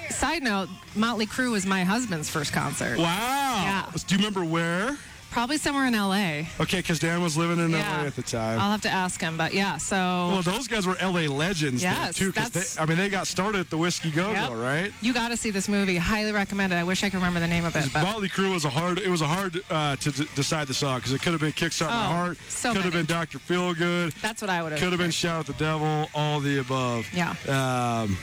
[0.09, 2.97] side note, Motley Crue was my husband's first concert.
[2.97, 3.05] Wow.
[3.05, 3.91] Yeah.
[4.07, 4.97] Do you remember where?
[5.31, 6.47] Probably somewhere in LA.
[6.59, 7.97] Okay, because Dan was living in Yeah.
[8.01, 8.59] LA at the time.
[8.59, 9.77] I'll have to ask him, but yeah.
[9.77, 9.95] So.
[9.95, 12.31] Well, those guys were LA legends then, Yes, too.
[12.33, 14.51] 'cause that's- they, I mean, they got started at the Whiskey Go Go, Yep.
[14.53, 14.91] right?
[15.01, 15.97] You got to see this movie.
[15.97, 16.77] Highly recommend it.
[16.77, 17.93] I wish I could remember the name of it.
[17.93, 18.97] But Motley Crue was a hard.
[18.99, 21.53] It was a hard uh, to d- decide the song because it could have been
[21.53, 24.81] "Kickstart My Oh, Heart," so could have been "Doctor Feelgood," that's what I would have.
[24.81, 27.05] could have been "Shout at the Devil," all the above.
[27.13, 27.29] Yeah.
[27.47, 28.17] Um,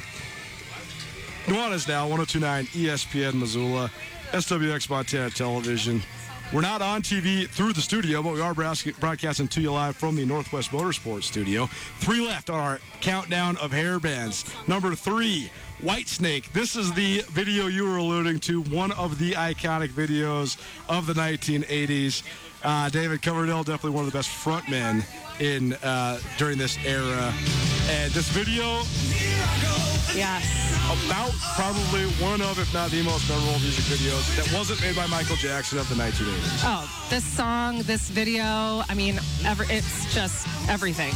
[1.47, 3.90] Nuanez now 1029 ESPN Missoula,
[4.33, 6.03] SWX Montana Television.
[6.53, 10.15] We're not on TV through the studio, but we are broadcasting to you live from
[10.15, 11.67] the Northwest Motorsports studio.
[11.99, 14.45] Three left on our countdown of hair bands.
[14.69, 15.51] Number three,
[15.83, 16.53] Whitesnake.
[16.53, 20.57] This is the video you were alluding to, one of the iconic videos
[20.89, 22.23] of the 1980s.
[22.63, 25.05] Uh, David Coverdale, definitely one of the best frontmen
[25.40, 27.33] in uh, during this era.
[27.88, 28.83] And this video
[30.14, 30.44] Yes.
[31.07, 35.07] about probably one of, if not the most memorable music videos that wasn't made by
[35.09, 36.62] Michael Jackson of the 1980s.
[36.64, 38.42] Oh, this song, this video.
[38.88, 39.64] I mean, ever.
[39.68, 41.12] It's just everything.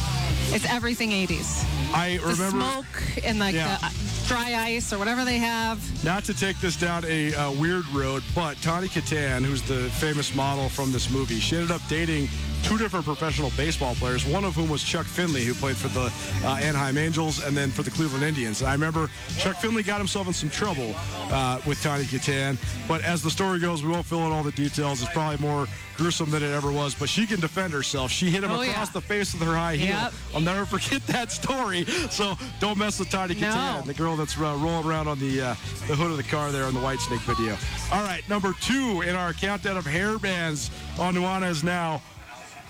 [0.53, 1.65] It's everything 80s.
[1.93, 3.77] I The remember, smoke and like Yeah.
[3.77, 3.89] the uh,
[4.27, 5.79] dry ice or whatever they have.
[6.05, 10.35] not to take this down a uh, weird road, but Tawny Kitaen, who's the famous
[10.35, 12.29] model from this movie, she ended up dating
[12.63, 16.11] two different professional baseball players, one of whom was Chuck Finley, who played for the
[16.45, 18.61] uh, Anaheim Angels and then for the Cleveland Indians.
[18.61, 20.93] And I remember Chuck Finley got himself in some trouble
[21.31, 24.51] uh, with Tawny Kitaen, but as the story goes, we won't fill in all the
[24.51, 25.01] details.
[25.01, 28.11] It's probably more gruesome than it ever was, but she can defend herself.
[28.11, 28.93] She hit him Oh, across yeah.
[28.93, 29.89] the face with her high heel.
[29.95, 30.13] Yep.
[30.33, 31.85] I'll never forget that story.
[32.09, 33.47] So don't mess with Tawny No.
[33.47, 35.55] Kitaen, the girl that's uh, rolling around on the uh,
[35.87, 37.55] the hood of the car there in the White Snake video.
[37.91, 42.01] All right, number two in our countdown of hair bands on Nuanez now.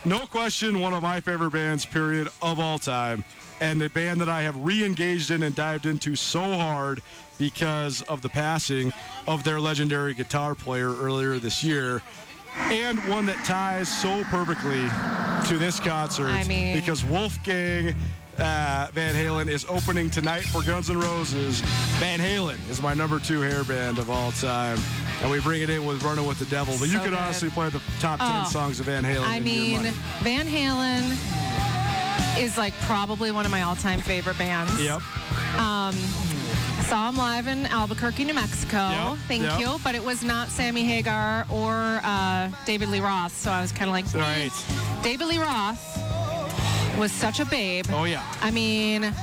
[0.04, 3.24] No question, one of my favorite bands, period, of all time.
[3.60, 7.02] And the band that I have re engaged in and dived into so hard
[7.38, 8.92] because of the passing
[9.28, 12.02] of their legendary guitar player earlier this year.
[12.58, 14.90] And one that ties so perfectly
[15.48, 17.96] to this concert I mean- because Wolfgang
[18.38, 21.62] uh, Van Halen is opening tonight for Guns N' Roses.
[22.00, 24.80] Van Halen is my number two hair band of all time.
[25.22, 26.76] And we bring it in with Running with the Devil.
[26.80, 27.20] But you could good.
[27.20, 28.50] honestly play the top 10 Oh.
[28.50, 29.24] songs of Van Halen.
[29.28, 29.84] I mean.
[30.22, 31.16] Van Halen
[32.42, 34.72] is like probably one of my all-time favorite bands.
[34.82, 35.02] Yep.
[36.88, 38.90] Saw him live in Albuquerque, New Mexico.
[38.90, 39.60] Yep, Thank yep.
[39.62, 39.80] you.
[39.84, 43.34] But it was not Sammy Hagar or uh, David Lee Roth.
[43.38, 44.52] So I was kind of like, Right.
[45.04, 45.80] David Lee Roth
[46.98, 47.86] was such a babe.
[47.92, 48.24] Oh, yeah.
[48.42, 49.14] I mean,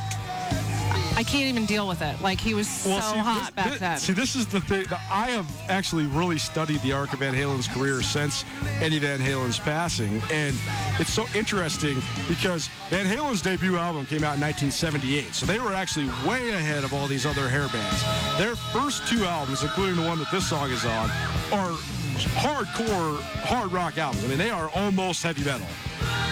[1.18, 2.22] I can't even deal with it.
[2.22, 3.98] Like he was so hot this, back thi- then.
[3.98, 4.86] See, this is the thing.
[5.10, 8.44] I have actually really studied the arc of Van Halen's career since
[8.80, 10.22] Eddie Van Halen's passing.
[10.30, 10.54] And
[11.00, 15.34] it's so interesting because Van Halen's debut album came out in 1978.
[15.34, 18.38] So they were actually way ahead of all these other hair bands.
[18.38, 21.10] Their first two albums, including the one that this song is on,
[21.50, 21.76] are
[22.26, 24.24] hardcore hard rock albums.
[24.24, 25.66] I mean, they are almost heavy metal.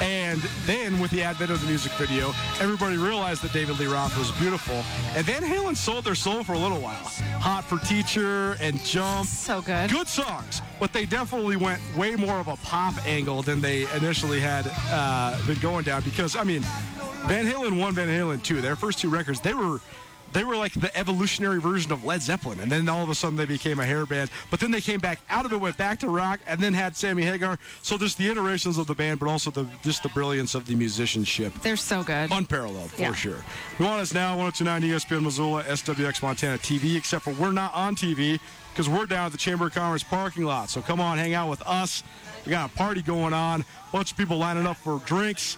[0.00, 2.28] And then with the advent of the music video,
[2.60, 4.76] everybody realized that David Lee Roth was beautiful.
[5.16, 6.94] And Van Halen sold their soul for a little while.
[7.40, 9.26] Hot for Teacher and Jump.
[9.26, 9.90] So good.
[9.90, 14.38] Good songs, but they definitely went way more of a pop angle than they initially
[14.38, 16.02] had uh, been going down.
[16.02, 16.60] Because I mean,
[17.26, 19.80] Van Halen one, Van Halen two, their first two records, they were
[20.36, 23.36] they were like the evolutionary version of Led Zeppelin, and then all of a sudden
[23.38, 24.28] they became a hair band.
[24.50, 26.94] But then they came back out of it, went back to rock, and then had
[26.94, 27.58] Sammy Hagar.
[27.80, 30.74] So there's the iterations of the band, but also the just the brilliance of the
[30.74, 31.54] musicianship.
[31.62, 32.30] They're so good.
[32.30, 33.14] Unparalleled, for Yeah.
[33.14, 33.42] sure.
[33.78, 38.38] Nuanez now, 1029 ESPN Missoula, SWX Montana TV, except for we're not on TV
[38.74, 40.68] because we're down at the Chamber of Commerce parking lot.
[40.68, 42.02] So come on, hang out with us.
[42.44, 45.56] We got a party going on, bunch of people lining up for drinks.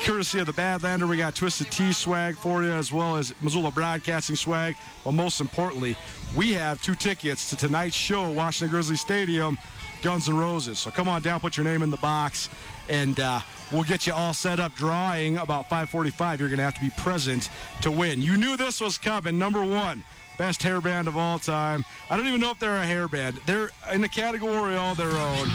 [0.00, 3.70] Courtesy of the Badlander, we got Twisted Tea swag for you, as well as Missoula
[3.70, 4.76] Broadcasting swag.
[5.04, 5.96] But most importantly,
[6.36, 9.58] we have two tickets to tonight's show, Washington Grizzly Stadium,
[10.02, 10.78] Guns N' Roses.
[10.78, 12.48] So come on down, put your name in the box,
[12.88, 13.40] and uh,
[13.72, 14.74] we'll get you all set up.
[14.76, 16.38] Drawing about 5:45.
[16.38, 17.50] You're going to have to be present
[17.82, 18.22] to win.
[18.22, 19.38] You knew this was coming.
[19.38, 20.04] Number one.
[20.38, 21.84] Best hair band of all time.
[22.08, 23.40] I don't even know if they're a hair band.
[23.44, 25.48] They're in a category all their own.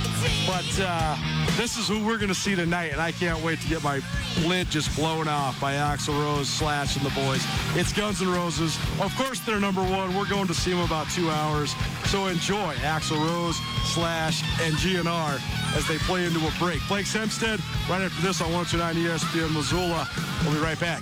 [0.46, 1.16] But uh,
[1.56, 4.02] this is who we're going to see tonight, and I can't wait to get my
[4.46, 7.42] lid just blown off by Axl Rose, Slash, and the boys.
[7.76, 8.78] It's Guns N' Roses.
[9.00, 10.14] Of course, they're number one.
[10.18, 11.74] We're going to see them about two hours.
[12.08, 13.56] So enjoy Axl Rose,
[13.94, 16.86] Slash, and GNR as they play into a break.
[16.90, 20.10] Blake Hempstead, right after this on 129 ESPN Missoula.
[20.44, 21.02] We'll be right back.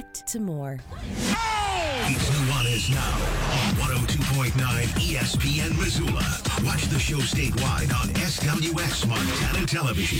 [0.00, 0.78] to more.
[2.12, 3.14] It's Nuanez now
[3.56, 3.74] on
[4.06, 4.52] 102.9
[4.98, 6.24] ESPN Missoula.
[6.64, 10.18] Watch the show statewide on SWX Montana Television.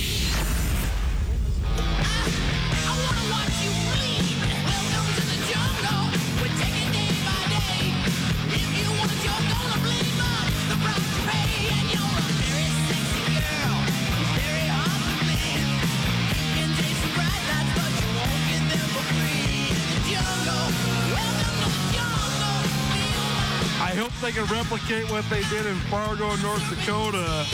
[24.30, 27.44] They can replicate what they did in Fargo, North Dakota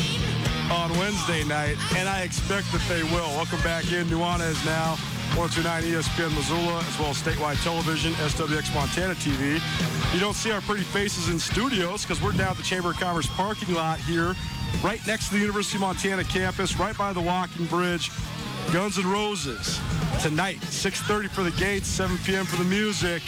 [0.70, 3.28] on Wednesday night, and I expect that they will.
[3.32, 4.06] Welcome back in.
[4.08, 4.96] Nuanez now,
[5.38, 9.58] 129 ESPN Missoula, as well as statewide television, SWX Montana TV.
[10.12, 12.96] You don't see our pretty faces in studios because we're down at the Chamber of
[12.96, 14.34] Commerce parking lot here,
[14.82, 18.10] right next to the University of Montana campus, right by the walking bridge.
[18.70, 19.80] Guns N' Roses
[20.20, 22.44] tonight, 6:30 for the gates, 7 p.m.
[22.44, 23.22] for the music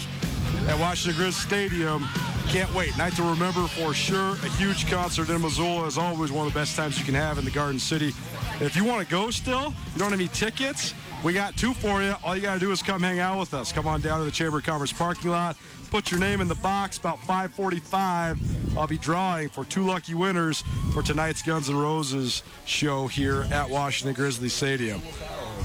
[0.69, 2.07] at Washington Grizz Stadium.
[2.49, 2.97] Can't wait.
[2.97, 4.31] Night to remember for sure.
[4.31, 7.37] A huge concert in Missoula is always one of the best times you can have
[7.37, 8.15] in the Garden City.
[8.59, 12.03] If you want to go still, you don't have any tickets, we got two for
[12.03, 12.15] you.
[12.25, 13.71] All you got to do is come hang out with us.
[13.71, 15.59] Come on down to the Chamber of Commerce parking lot.
[15.91, 16.97] Put your name in the box.
[16.97, 23.09] About 5:45, I'll be drawing for two lucky winners for tonight's Guns N' Roses show
[23.09, 25.03] here at Washington Grizzly Stadium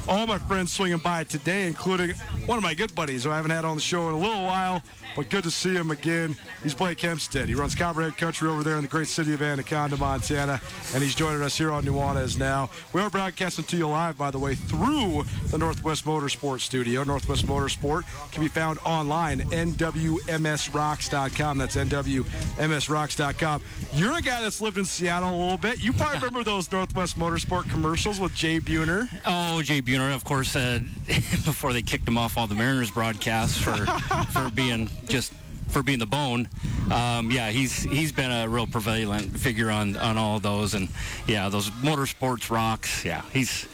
[0.07, 2.11] all my friends swinging by today, including
[2.45, 4.43] one of my good buddies who I haven't had on the show in a little
[4.43, 4.81] while,
[5.15, 6.35] but good to see him again.
[6.61, 7.47] He's Blake Hempstead.
[7.47, 10.61] He runs Copperhead Country over there in the great city of Anaconda, Montana,
[10.93, 12.69] and he's joining us here on Nuanez now.
[12.93, 17.03] We are broadcasting to you live, by the way, through the Northwest Motorsport studio.
[17.03, 21.57] Northwest Motorsport can be found online, nwmsrocks.com.
[21.57, 23.61] That's nwmsrocks.com.
[23.93, 25.83] You're a guy that's lived in Seattle a little bit.
[25.83, 29.07] You probably remember those Northwest Motorsport commercials with Jay Buhner.
[29.25, 33.57] Oh, Jay Buhner, of course, uh, before they kicked him off all the Mariners broadcasts
[33.57, 33.75] for
[34.31, 35.33] for being just
[35.69, 36.47] for being the bone.
[36.91, 40.89] Um, yeah, he's he's been a real prevalent figure on on all those, and
[41.27, 43.03] yeah, those motorsports rocks.
[43.03, 43.67] Yeah, he's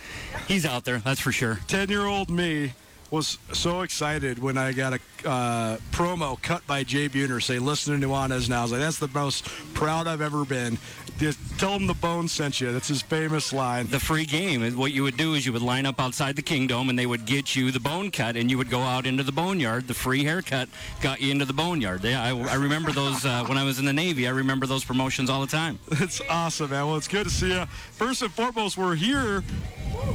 [0.48, 1.60] he's out there, that's for sure.
[1.68, 2.74] 10 year old me
[3.12, 8.00] was so excited when I got a uh, promo cut by Jay Buhner say, listen
[8.00, 8.60] to Nuanez now.
[8.60, 10.78] I was like, that's the most proud I've ever been.
[11.18, 12.72] Just tell him the bone sent you.
[12.72, 13.88] That's his famous line.
[13.88, 14.64] The free game.
[14.64, 17.06] and What you would do is you would line up outside the kingdom, and they
[17.06, 19.88] would get you the bone cut, and you would go out into the boneyard.
[19.88, 20.70] The free haircut
[21.02, 22.06] got you into the boneyard.
[22.06, 24.28] Yeah, I, I remember those uh, when I was in the Navy.
[24.28, 25.80] I remember those promotions all the time.
[25.92, 26.88] It's awesome, man.
[26.88, 27.66] Well, it's good to see you.
[27.66, 29.44] First and foremost, we're here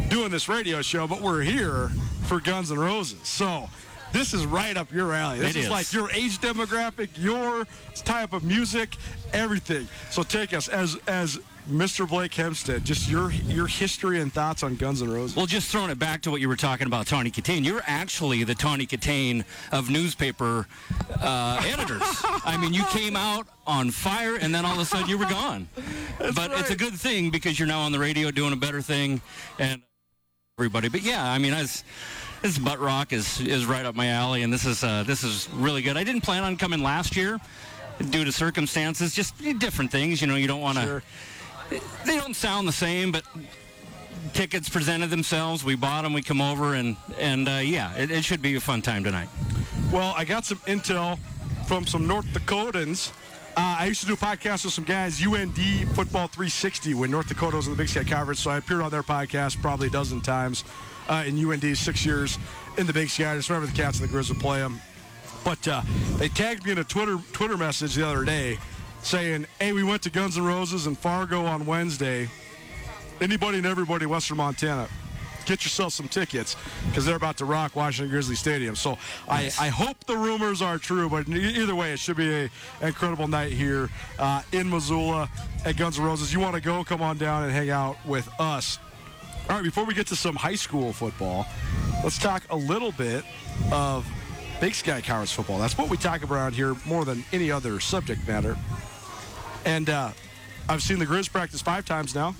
[0.08, 1.88] doing this radio show, but we're here
[2.24, 3.26] for Guns N' Roses.
[3.26, 3.68] So
[4.12, 5.40] this is right up your alley.
[5.40, 5.70] This is, is.
[5.70, 7.66] like your age demographic, your
[8.04, 8.96] type of music,
[9.32, 9.88] everything.
[10.10, 12.06] So take us as as Mr.
[12.06, 15.34] Blake Hempstead, just your your history and thoughts on Guns N' Roses.
[15.34, 17.64] Well, just throwing it back to what you were talking about, Tawny Kitaen.
[17.64, 20.66] You're actually the Tawny Kitaen of newspaper
[21.20, 22.02] uh, editors.
[22.44, 25.24] I mean, you came out on fire, and then all of a sudden you were
[25.24, 25.68] gone.
[26.18, 29.22] but it's a good thing because you're now on the radio doing a better thing,
[29.58, 29.80] and
[30.58, 30.88] everybody.
[30.88, 31.82] But yeah, I mean, I was,
[32.42, 35.48] this butt rock is is right up my alley, and this is uh, this is
[35.54, 35.96] really good.
[35.96, 37.40] I didn't plan on coming last year
[38.10, 40.20] due to circumstances, just different things.
[40.20, 41.00] You know, you don't want to.
[41.70, 43.24] They don't sound the same, but
[44.32, 45.64] tickets presented themselves.
[45.64, 46.12] We bought them.
[46.12, 49.28] We come over, and and uh, yeah, it, it should be a fun time tonight.
[49.92, 51.18] Well, I got some intel
[51.66, 53.12] from some North Dakotans.
[53.56, 55.56] Uh, I used to do a podcast with some guys, UND
[55.94, 58.40] Football 360, when North Dakota was in the Big Sky Conference.
[58.40, 60.64] So I appeared on their podcast probably a dozen times
[61.08, 62.36] uh, in UND, six years
[62.76, 63.32] in the Big Sky.
[63.32, 64.80] I just remember the Cats and the Grizz would play them.
[65.44, 65.82] But uh,
[66.16, 68.58] they tagged me in a Twitter Twitter message the other day
[69.04, 72.28] saying, "Hey, we went to Guns N' Roses in Fargo on Wednesday.
[73.20, 74.88] Anybody and everybody in Western Montana,
[75.46, 76.56] get yourself some tickets
[76.88, 78.98] because they're about to rock Washington Grizzly Stadium." So
[79.28, 82.44] I, I hope the rumors are true, but either way, it should be a
[82.80, 85.28] an incredible night here uh, in Missoula
[85.64, 86.32] at Guns N' Roses.
[86.32, 86.82] You want to go?
[86.82, 88.78] Come on down and hang out with us.
[89.48, 91.46] All right, before we get to some high school football,
[92.02, 93.24] let's talk a little bit
[93.70, 94.06] of
[94.58, 95.58] Big Sky Conference football.
[95.58, 98.56] That's what we talk about here more than any other subject matter.
[99.64, 100.10] And uh,
[100.68, 102.34] I've seen the Grizz practice five times now.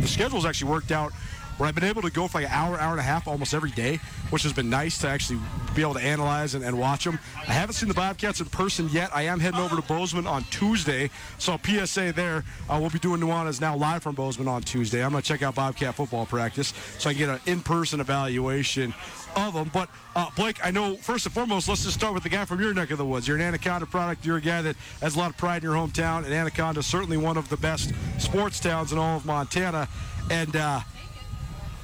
[0.00, 1.12] The schedule's actually worked out
[1.56, 3.54] where I've been able to go for like an hour, hour and a half almost
[3.54, 4.00] every day,
[4.30, 5.38] which has been nice to actually
[5.74, 7.18] be able to analyze and, and watch them.
[7.46, 9.14] I haven't seen the Bobcats in person yet.
[9.14, 11.10] I am heading over to Bozeman on Tuesday.
[11.38, 12.44] So PSA there.
[12.68, 15.04] Uh, we'll be doing Nuanez now live from Bozeman on Tuesday.
[15.04, 18.92] I'm going to check out Bobcat football practice so I can get an in-person evaluation
[19.36, 19.70] of them.
[19.72, 22.60] But uh, Blake, I know first and foremost, let's just start with the guy from
[22.60, 23.28] your neck of the woods.
[23.28, 24.24] You're an Anaconda product.
[24.24, 26.86] You're a guy that has a lot of pride in your hometown, and Anaconda is
[26.86, 29.88] certainly one of the best sports towns in all of Montana.
[30.30, 30.80] And uh,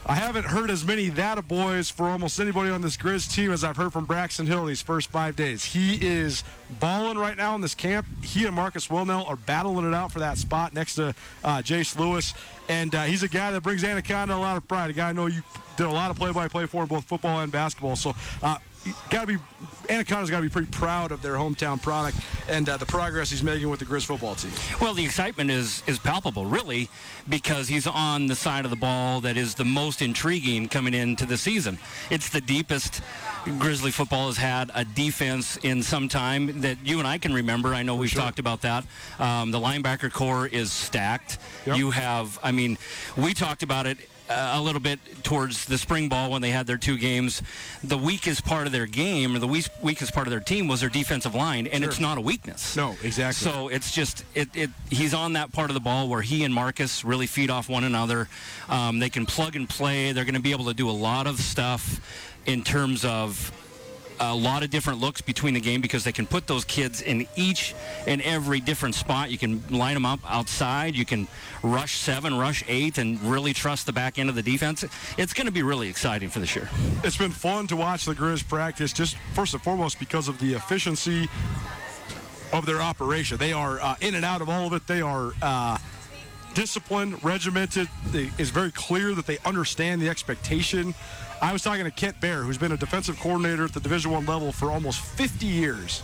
[0.06, 3.52] I haven't heard as many that a boys for almost anybody on this Grizz team
[3.52, 5.62] as I've heard from Braxton Hill these first five days.
[5.62, 6.42] He is
[6.80, 8.06] balling right now in this camp.
[8.22, 11.98] He and Marcus Welnel are battling it out for that spot next to uh, Jace
[11.98, 12.34] Lewis.
[12.70, 14.90] And uh, he's a guy that brings Anaconda a lot of pride.
[14.90, 15.42] A guy I know you
[15.76, 17.96] did a lot of play-by-play for in both football and basketball.
[17.96, 18.14] So
[18.44, 18.58] uh,
[19.10, 19.38] got to be
[19.88, 22.16] Anaconda's got to be pretty proud of their hometown product
[22.48, 24.52] and uh, the progress he's making with the Grizz football team.
[24.80, 26.88] Well, the excitement is is palpable, really,
[27.28, 31.26] because he's on the side of the ball that is the most intriguing coming into
[31.26, 31.78] the season.
[32.08, 33.02] It's the deepest
[33.58, 37.74] Grizzly football has had a defense in some time that you and I can remember.
[37.74, 38.84] I know we've talked about that.
[39.18, 41.38] Um, the linebacker core is stacked.
[41.66, 42.78] You have, I mean,
[43.16, 43.98] we talked about it
[44.30, 47.42] uh, a little bit towards the spring ball when they had their two games.
[47.82, 50.80] The weakest part of their game, or the weak, weakest part of their team, was
[50.80, 52.76] their defensive line, and it's not a weakness.
[52.76, 53.50] No, exactly.
[53.50, 54.70] So it's just it, it.
[54.88, 57.84] He's on that part of the ball where he and Marcus really feed off one
[57.84, 58.28] another.
[58.68, 60.12] Um, they can plug and play.
[60.12, 62.00] They're going to be able to do a lot of stuff
[62.46, 63.52] in terms of
[64.20, 67.26] a lot of different looks between the game because they can put those kids in
[67.36, 67.74] each
[68.06, 69.30] and every different spot.
[69.30, 70.94] You can line them up outside.
[70.94, 71.26] You can
[71.62, 74.84] rush seven, rush eight, and really trust the back end of the defense.
[75.16, 76.68] It's going to be really exciting for this year.
[77.02, 80.52] It's been fun to watch the Grizz practice, just first and foremost because of the
[80.52, 81.28] efficiency
[82.52, 83.38] of their operation.
[83.38, 84.86] They are uh, in and out of all of it.
[84.86, 85.78] They are uh,
[86.52, 87.88] disciplined, regimented.
[88.12, 90.94] It is very clear that they understand the expectation.
[91.42, 94.26] I was talking to Kent Baer, who's been a defensive coordinator at the Division One
[94.26, 96.02] level for almost 50 years.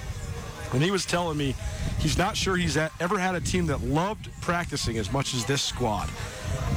[0.73, 1.55] And he was telling me
[2.01, 5.45] he's not sure he's at, ever had a team that loved practicing as much as
[5.45, 6.09] this squad.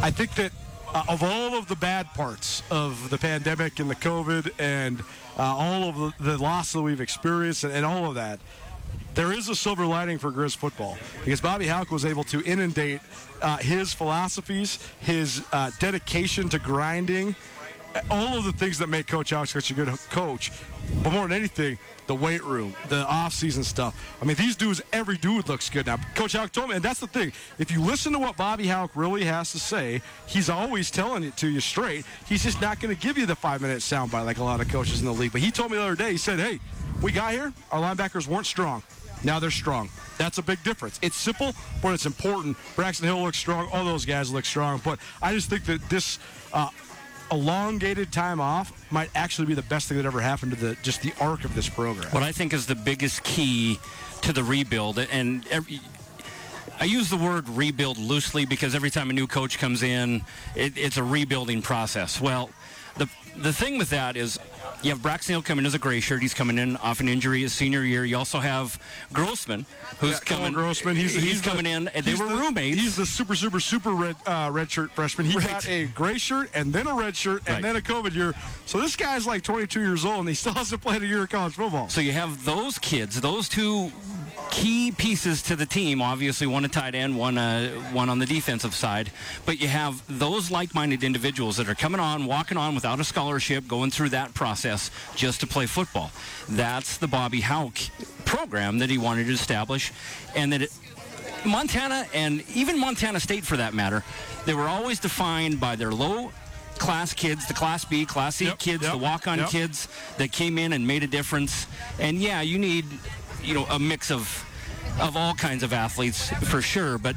[0.02, 0.52] I think that
[0.94, 5.00] uh, of all of the bad parts of the pandemic and the COVID and
[5.38, 8.40] uh, all of the, the loss that we've experienced and, and all of that,
[9.16, 13.02] there is a silver lining for Grizz football because Bobby Houck was able to inundate
[13.42, 17.36] uh, his philosophies, his uh, dedication to grinding,
[18.10, 20.52] all of the things that make Coach Houck such a good coach.
[21.04, 21.78] But more than anything,
[22.08, 24.18] the weight room, the off-season stuff.
[24.22, 25.98] I mean, these dudes, every dude looks good now.
[26.16, 27.32] Coach Houck told me, and that's the thing.
[27.60, 31.38] If you listen to what Bobby Houck really has to say, he's always telling it
[31.38, 32.06] to you straight.
[32.28, 35.00] He's just not going to give you the five-minute soundbite like a lot of coaches
[35.00, 35.32] in the league.
[35.32, 36.60] But he told me the other day, he said, hey,
[37.02, 38.82] we got here, our linebackers weren't strong.
[39.24, 39.90] Now they're strong.
[40.18, 41.00] That's a big difference.
[41.02, 42.58] It's simple, but it's important.
[42.76, 43.70] Braxton Hill looks strong.
[43.72, 44.82] All those guys look strong.
[44.84, 46.20] But I just think that this
[46.54, 46.70] uh,
[47.32, 51.02] elongated time off might actually be the best thing that ever happened to the just
[51.02, 52.12] the arc of this program.
[52.12, 53.80] What I think is the biggest key
[54.22, 55.80] to the rebuild, and every,
[56.80, 60.24] I use the word rebuild loosely because every time a new coach comes in,
[60.56, 62.20] it, it's a rebuilding process.
[62.22, 62.50] Well,
[62.98, 64.40] the the thing with that is,
[64.82, 66.22] You have Braxton Hill coming as a gray shirt.
[66.22, 68.06] He's coming in off an injury his senior year.
[68.06, 68.80] You also have
[69.12, 69.66] Grossman,
[70.00, 70.54] who's Yeah, coming.
[70.54, 70.96] Grossman.
[70.96, 71.90] He's, he's, the- coming in.
[71.90, 72.80] And they were the- roommates.
[72.80, 75.28] He's the super, super, super red uh, red shirt freshman.
[75.28, 75.48] He Right.
[75.48, 77.62] got a gray shirt and then a red shirt and Right.
[77.64, 78.34] then a COVID year.
[78.66, 81.30] So this guy's like 22 years old and he still hasn't played a year of
[81.30, 81.90] college football.
[81.90, 83.92] So you have those kids, those two
[84.52, 86.02] key pieces to the team.
[86.02, 89.12] Obviously, one a tight end, one uh, one on the defensive side.
[89.46, 93.68] But you have those like-minded individuals that are coming on, walking on without a scholarship,
[93.68, 96.12] going through that process just to play football.
[96.48, 97.78] That's the Bobby Houck
[98.26, 99.92] program that he wanted to establish,
[100.36, 100.74] and that it,
[101.46, 104.04] Montana and even Montana State, for that matter,
[104.46, 106.32] they were always defined by their low
[106.78, 109.50] class kids, the Class B, Class C Yep, kids, yep, the walk-on yep.
[109.50, 111.68] kids that came in and made a difference.
[112.00, 112.86] And yeah, you need,
[113.44, 114.46] you know, a mix of
[115.00, 117.16] of all kinds of athletes for sure, but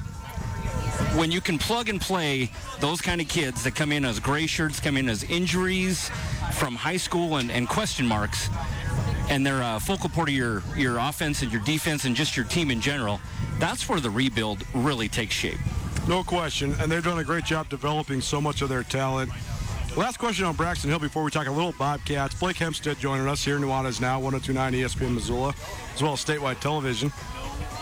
[1.16, 2.50] when you can plug and play
[2.80, 6.10] those kind of kids that come in as gray shirts, come in as injuries
[6.52, 8.48] from high school and, and question marks,
[9.28, 12.46] and they're a focal point of your, your offense and your defense and just your
[12.46, 13.20] team in general,
[13.58, 15.58] that's where the rebuild really takes shape.
[16.08, 16.74] No question.
[16.80, 19.30] And they've done a great job developing so much of their talent.
[19.94, 22.34] Last question on Braxton Hill before we talk a little Bobcats.
[22.34, 25.54] Blake Hempstead joining us here in Nuanez now, 1029 ESPN Missoula,
[25.94, 27.10] as well as statewide television.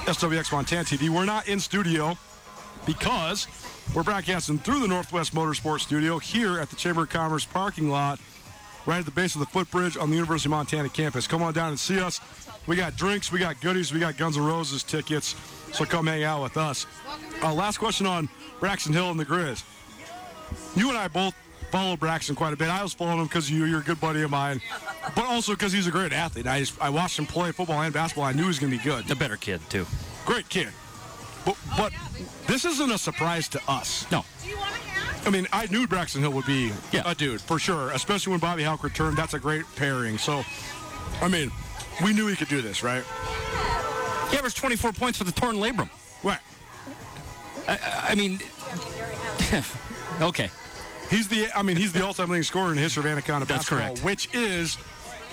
[0.07, 1.09] SWX Montana TV.
[1.09, 2.19] We're not in studio
[2.85, 3.47] because
[3.95, 8.19] we're broadcasting through the Northwest Motorsports Studio here at the Chamber of Commerce parking lot,
[8.87, 11.29] right at the base of the footbridge on the University of Montana campus.
[11.29, 12.21] Come on down and see us.
[12.67, 15.37] We got drinks, we got goodies, we got Guns N' Roses tickets,
[15.73, 16.87] so come hang out with us.
[17.41, 19.63] Uh, last question on Braxton Hill and the Grizz.
[20.75, 21.35] You and I both
[21.71, 22.69] follow Braxton quite a bit.
[22.69, 24.61] I was following him because you, you're a good buddy of mine,
[25.15, 26.47] but also because he's a great athlete.
[26.47, 28.25] I just, I watched him play football and basketball.
[28.25, 29.07] I knew he was going to be good.
[29.07, 29.87] The better kid, too.
[30.27, 30.69] Great kid.
[31.45, 31.93] But, but
[32.47, 34.11] this isn't a surprise to us.
[34.11, 34.25] No.
[35.27, 37.03] I mean, I knew Braxton Hill would be Yeah.
[37.07, 39.17] a dude for sure, especially when Bobby Houck returned.
[39.17, 40.19] That's a great pairing.
[40.19, 40.45] So,
[41.23, 41.51] I mean,
[42.03, 43.05] we knew he could do this, right?
[44.31, 45.91] He averaged 24 points with a torn labrum.
[46.23, 46.39] Right.
[47.69, 47.79] I,
[48.11, 48.39] I mean,
[50.21, 50.51] okay.
[51.11, 53.69] He's the, I mean, he's the all-time leading scorer in the history of Anaconda That's
[53.69, 54.05] basketball, correct.
[54.05, 54.77] which is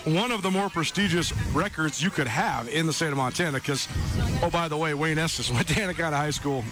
[0.06, 3.60] one of the more prestigious records you could have in the state of Montana.
[3.60, 3.88] Because,
[4.42, 6.64] oh, by the way, Wayne Estes went to Anaconda High School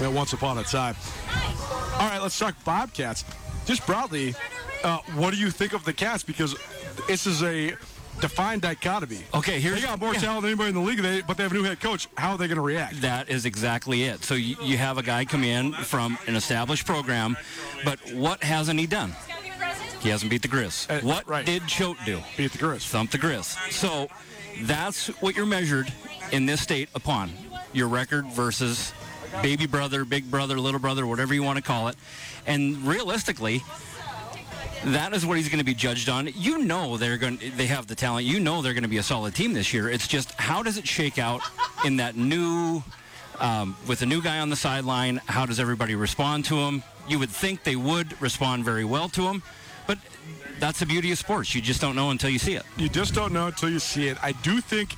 [0.00, 0.94] once upon a time.
[1.94, 3.24] All right, let's talk Bobcats.
[3.66, 4.34] Just broadly,
[4.82, 6.22] uh, what do you think of the Cats?
[6.22, 6.54] Because
[7.08, 7.74] this is a
[8.20, 9.20] defined dichotomy.
[9.34, 10.20] Okay, here's They got more yeah.
[10.20, 12.08] talent than anybody in the league, they, but they have a new head coach.
[12.16, 13.00] How are they going to react?
[13.00, 14.24] That is exactly it.
[14.24, 17.36] So you, you have a guy come in from an established program,
[17.84, 19.14] but what hasn't he done?
[20.00, 20.90] He hasn't beat the Grizz.
[20.90, 21.46] Uh, what right.
[21.46, 22.20] did Choate do?
[22.36, 22.86] Beat the Grizz.
[22.88, 23.72] Thump the Grizz.
[23.72, 24.08] So
[24.62, 25.92] that's what you're measured
[26.30, 27.32] in this state upon
[27.72, 28.92] your record versus
[29.42, 31.96] baby brother, big brother, little brother, whatever you want to call it.
[32.46, 33.62] And realistically,
[34.86, 36.28] that is what he's going to be judged on.
[36.34, 38.26] You know they're going they have the talent.
[38.26, 39.88] You know they're going to be a solid team this year.
[39.88, 41.40] It's just how does it shake out
[41.84, 42.82] in that new
[43.40, 45.20] um, with a new guy on the sideline?
[45.26, 46.82] How does everybody respond to him?
[47.08, 49.42] You would think they would respond very well to him,
[49.86, 49.98] but
[50.58, 51.54] that's the beauty of sports.
[51.54, 52.62] You just don't know until you see it.
[52.76, 54.18] You just don't know until you see it.
[54.22, 54.94] I do think.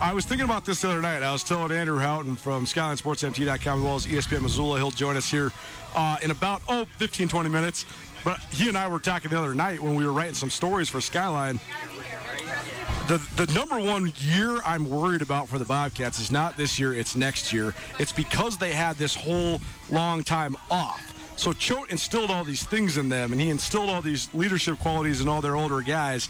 [0.00, 1.24] I was thinking about this the other night.
[1.24, 4.78] I was telling Andrew Houghton from SkylineSportsMT.com as well as ESPN Missoula.
[4.78, 5.50] He'll join us here
[5.96, 7.84] uh, in about, oh, 15, 20 minutes.
[8.28, 10.90] But he and I were talking the other night when we were writing some stories
[10.90, 11.58] for Skyline.
[13.06, 16.92] The, the number one year I'm worried about for the Bobcats is not this year,
[16.92, 17.72] it's next year.
[17.98, 21.14] It's because they had this whole long time off.
[21.38, 25.22] So Choate instilled all these things in them, and he instilled all these leadership qualities
[25.22, 26.28] in all their older guys.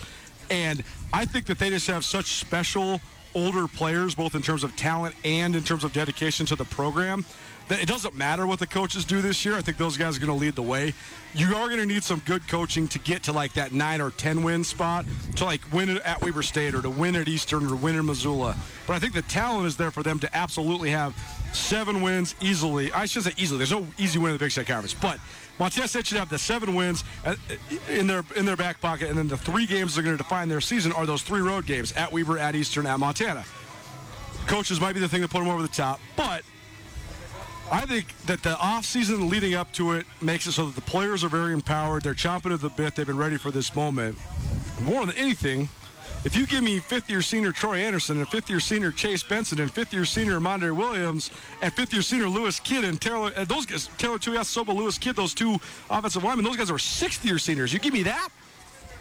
[0.50, 3.00] And I think that they just have such special
[3.34, 7.24] older players, both in terms of talent and in terms of dedication to the program,
[7.70, 9.54] it doesn't matter what the coaches do this year.
[9.54, 10.94] I think those guys are going to lead the way.
[11.34, 14.10] You are going to need some good coaching to get to like that nine or
[14.10, 15.04] ten win spot
[15.36, 18.06] to like win it at Weber State or to win at Eastern or win in
[18.06, 18.56] Missoula.
[18.86, 21.14] But I think the talent is there for them to absolutely have
[21.52, 22.92] seven wins easily.
[22.92, 23.58] I should say easily.
[23.58, 25.18] There's no easy win in the Big Sky Conference, but
[25.58, 27.34] Montana State should have the seven wins uh,
[27.90, 30.22] in their in their back pocket, and then the three games that are going to
[30.22, 33.44] define their season are those three road games at Weber, at Eastern, at Montana.
[34.46, 36.42] Coaches might be the thing to put them over the top, but
[37.70, 41.22] I think that the offseason leading up to it makes it so that the players
[41.22, 42.02] are very empowered.
[42.02, 42.96] They're chomping at the bit.
[42.96, 44.16] They've been ready for this moment.
[44.80, 45.68] More than anything,
[46.24, 49.60] if you give me fifth year senior Troy Anderson and fifth year senior Chase Benson
[49.60, 53.44] and fifth year senior Mondre Williams and fifth year senior Lewis Kidd and Taylor, uh,
[53.44, 55.58] those guys, Taylor Tuiasosopo, Lewis Kidd, those two
[55.90, 57.72] offensive linemen, those guys are sixth year seniors.
[57.72, 58.30] You give me that,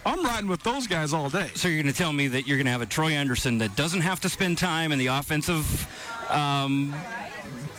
[0.06, 1.52] I'm riding with those guys all day.
[1.56, 3.76] So you're going to tell me that you're going to have a Troy Anderson that
[3.76, 5.88] doesn't have to spend time in the offensive
[6.30, 6.94] um,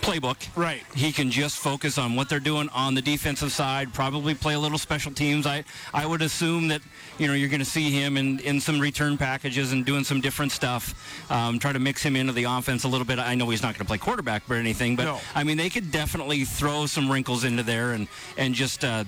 [0.00, 0.48] playbook.
[0.56, 0.82] Right.
[0.94, 3.92] He can just focus on what they're doing on the defensive side.
[3.92, 5.46] Probably play a little special teams.
[5.46, 6.82] I I would assume that
[7.18, 10.20] you know you're going to see him in in some return packages and doing some
[10.20, 11.30] different stuff.
[11.30, 13.18] Um, try to mix him into the offense a little bit.
[13.18, 15.20] I know he's not going to play quarterback or anything, but No.
[15.34, 18.84] I mean they could definitely throw some wrinkles into there and and just.
[18.84, 19.04] Uh,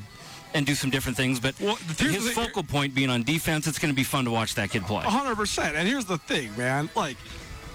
[0.52, 3.78] and do some different things, but Well, his the focal point being on defense, it's
[3.78, 5.04] going to be fun to watch that kid play.
[5.04, 5.74] 100%.
[5.76, 6.90] And here's the thing, man.
[6.96, 7.16] Like,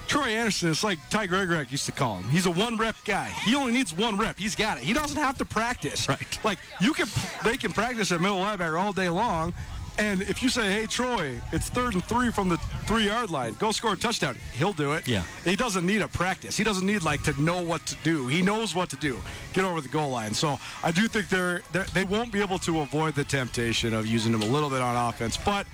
[0.07, 2.29] Troy Anderson is like Ty Gregorak used to call him.
[2.29, 3.25] He's a one rep guy.
[3.43, 4.37] He only needs one rep.
[4.37, 4.83] He's got it.
[4.83, 6.07] He doesn't have to practice.
[6.07, 6.39] Right.
[6.43, 7.07] Like, you can,
[7.43, 9.53] they can practice at middle linebacker all day long.
[9.97, 13.53] And if you say, hey, Troy, it's third and three from the three yard line,
[13.53, 15.07] go score a touchdown, he'll do it.
[15.07, 15.23] Yeah.
[15.45, 16.57] He doesn't need a practice.
[16.57, 18.27] He doesn't need, like, to know what to do.
[18.27, 19.17] He knows what to do.
[19.53, 20.33] Get over the goal line.
[20.33, 24.05] So I do think they're, they're, they won't be able to avoid the temptation of
[24.05, 25.37] using him a little bit on offense.
[25.37, 25.65] But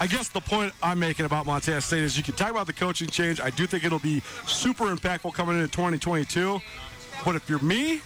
[0.00, 2.72] I guess the point I'm making about Montana State is you can talk about the
[2.72, 3.40] coaching change.
[3.40, 6.60] I do think it'll be super impactful coming into 2022.
[7.24, 8.00] But if you're me,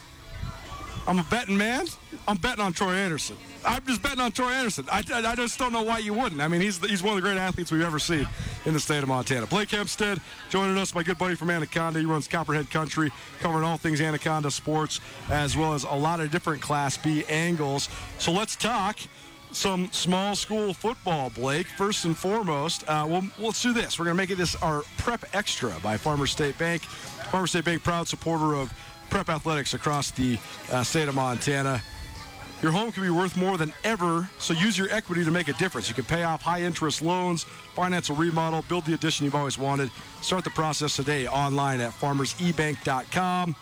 [1.07, 1.87] I'm a betting man.
[2.27, 3.37] I'm betting on Troy Anderson.
[3.65, 4.85] I'm just betting on Troy Anderson.
[4.93, 6.43] I, I, I just don't know why you wouldn't.
[6.43, 8.29] I mean, he's he's one of the great athletes we've ever seen
[8.67, 9.47] in the state of Montana.
[9.47, 10.21] Blake Hempstead
[10.51, 11.99] joining us, my good buddy from Anaconda.
[11.99, 13.11] He runs Copperhead Country,
[13.41, 17.89] covering all things Anaconda sports, as well as a lot of different Class B angles.
[18.19, 18.99] So let's talk
[19.53, 21.67] some small school football, Blake.
[21.67, 23.99] First and foremost, uh, well, let's do this.
[23.99, 26.83] We're going to make it this our Prep Extra by Farmer State Bank.
[26.83, 28.73] Farmer State Bank, proud supporter of
[29.11, 30.39] prep athletics across the
[30.71, 31.83] uh, state of Montana.
[32.63, 35.53] Your home can be worth more than ever, so use your equity to make a
[35.55, 35.89] difference.
[35.89, 37.45] You can pay off high interest loans,
[37.75, 39.91] finance a remodel, build the addition you've always wanted.
[40.23, 43.55] Start the process today online at farmersebank.com.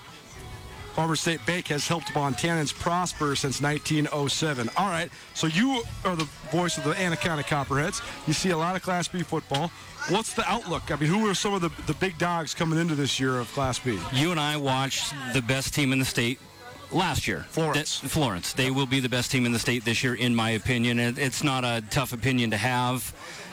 [0.97, 4.71] Farmers State Bank has helped Montanans prosper since 1907.
[4.79, 8.01] All right, so you are the voice of the Anaconda Copperheads.
[8.27, 9.71] You see a lot of Class B football.
[10.09, 10.91] What's the outlook?
[10.91, 13.53] I mean, who are some of the, the big dogs coming into this year of
[13.53, 13.99] Class B?
[14.15, 16.39] You and I watched the best team in the state
[16.91, 17.45] last year.
[17.51, 18.01] Florence.
[18.01, 18.55] That- Florence.
[18.55, 20.99] They will be the best team in the state this year, in my opinion.
[20.99, 23.13] It, it's not a tough opinion to have.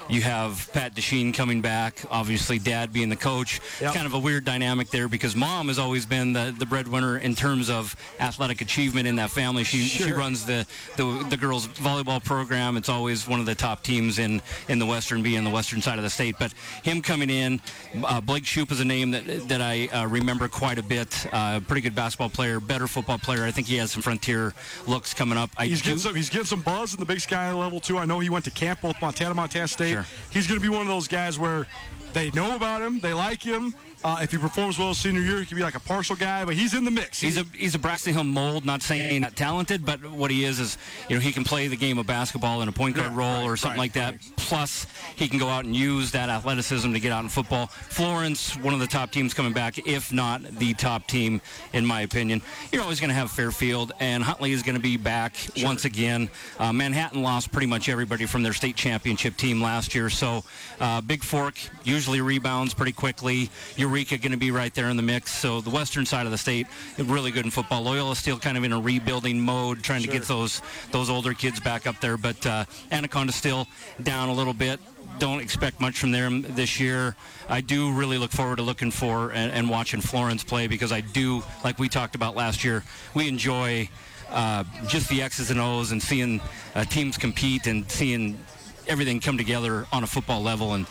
[0.10, 3.62] You have Pat Desheen coming back, obviously dad being the coach.
[3.80, 3.94] Yep.
[3.94, 7.36] Kind of a weird dynamic there because mom has always been the, the breadwinner in
[7.36, 9.64] terms of athletic achievement in that family.
[9.64, 10.66] She she runs the,
[10.98, 12.76] the the girls volleyball program.
[12.78, 15.98] It's always one of the top teams in in the western being the western side
[15.98, 16.36] of the state.
[16.38, 17.62] But him coming in,
[18.04, 21.26] uh, Blake Shoop is a name that that I uh, remember quite a bit.
[21.32, 23.44] Uh, pretty good basketball player, better football player.
[23.46, 24.54] I think he has some frontier
[24.86, 25.50] looks coming up.
[25.58, 26.16] I He's do- getting some.
[26.16, 27.98] He's getting some buzz in the Big Sky level too.
[27.98, 29.93] I know he went to camp both Montana, Montana State.
[29.94, 30.06] Sure.
[30.32, 31.68] He's going to be one of those guys where
[32.14, 33.74] they know about him, they like him.
[34.04, 36.56] Uh, if he performs well senior year, he could be like a partial guy, but
[36.56, 37.22] he's in the mix.
[37.22, 38.66] He's a he's a Braxton Hill mold.
[38.66, 40.78] Not saying he's not talented, but what he is is
[41.08, 43.42] you know he can play the game of basketball in a point guard Yeah, role
[43.42, 44.16] right, or something right, like that.
[44.36, 47.68] Plus he can go out and use that athleticism to get out in football.
[47.68, 51.42] Florence, one of the top teams coming back, if not the top team
[51.72, 52.42] in my opinion.
[52.72, 56.30] You're always going to have Fairfield and Huntley is going to be back once again.
[56.60, 60.44] Uh, Manhattan lost pretty much everybody from their state championship team last year, so
[60.82, 63.50] uh, Bigfork usually rebounds pretty quickly.
[63.94, 65.32] Eureka going to be right there in the mix.
[65.32, 66.66] So the western side of the state
[66.98, 67.84] really good in football.
[67.84, 71.60] Loyola still kind of in a rebuilding mode, trying to get those those older kids
[71.60, 72.18] back up there.
[72.18, 73.68] But uh, Anaconda still
[74.02, 74.80] down a little bit.
[75.20, 77.16] Don't expect much from them this year.
[77.48, 81.02] I do really look forward to looking for and, and watching Florence play because I
[81.02, 82.84] do, like we talked about last year,
[83.14, 83.90] we enjoy
[84.32, 86.42] uh, just the X's and O's and seeing
[86.74, 88.40] uh, teams compete and seeing
[88.88, 90.88] everything come together on a football level and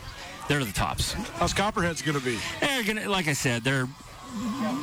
[0.53, 1.15] they're the tops.
[1.39, 2.39] How's Copperhead's going to be?
[2.61, 3.89] They're gonna, like I said, they're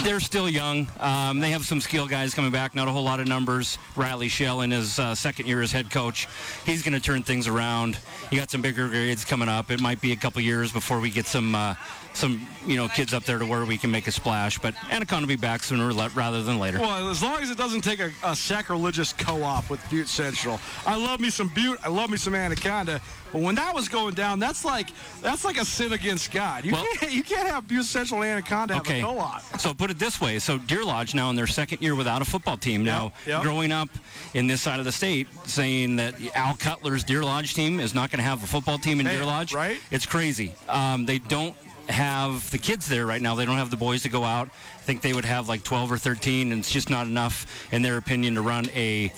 [0.04, 0.88] they're still young.
[1.00, 3.78] Um, they have some skill guys coming back, not a whole lot of numbers.
[3.96, 6.28] Riley Shell in his uh, second year as head coach,
[6.66, 8.00] he's going to turn things around.
[8.32, 9.70] You got some bigger grades coming up.
[9.70, 11.76] It might be a couple years before we get some uh,
[12.14, 14.60] some you know kids up there to where we can make a splash.
[14.60, 16.80] But Anaconda will be back sooner rather than later.
[16.80, 20.60] Well, as long as it doesn't take a, a sacrilegious co-op with Butte Central.
[20.86, 21.80] I love me some Butte.
[21.84, 23.02] I love me some Anaconda.
[23.32, 24.90] But when that was going down, that's like
[25.22, 26.66] that's like a sin against God.
[26.66, 29.02] You Well- can't you can't have Butte Central and Anaconda have Okay.
[29.02, 29.60] a co-op.
[29.60, 32.26] So put it this way: so Deer Lodge now in their second year without a
[32.26, 32.84] football team.
[32.84, 33.44] Now, yep.
[33.44, 33.90] growing up
[34.34, 38.10] in this side of the state, saying that Al Cutler's Deer Lodge team is not
[38.12, 39.80] going to have a football team in Hey, Deer Lodge, right?
[39.92, 40.56] It's crazy.
[40.68, 41.56] Um, they don't
[41.90, 43.36] have the kids there right now.
[43.36, 44.50] They don't have the boys to go out.
[44.76, 47.82] I think they would have like 12 or 13, and it's just not enough, in
[47.82, 49.12] their opinion, to run a,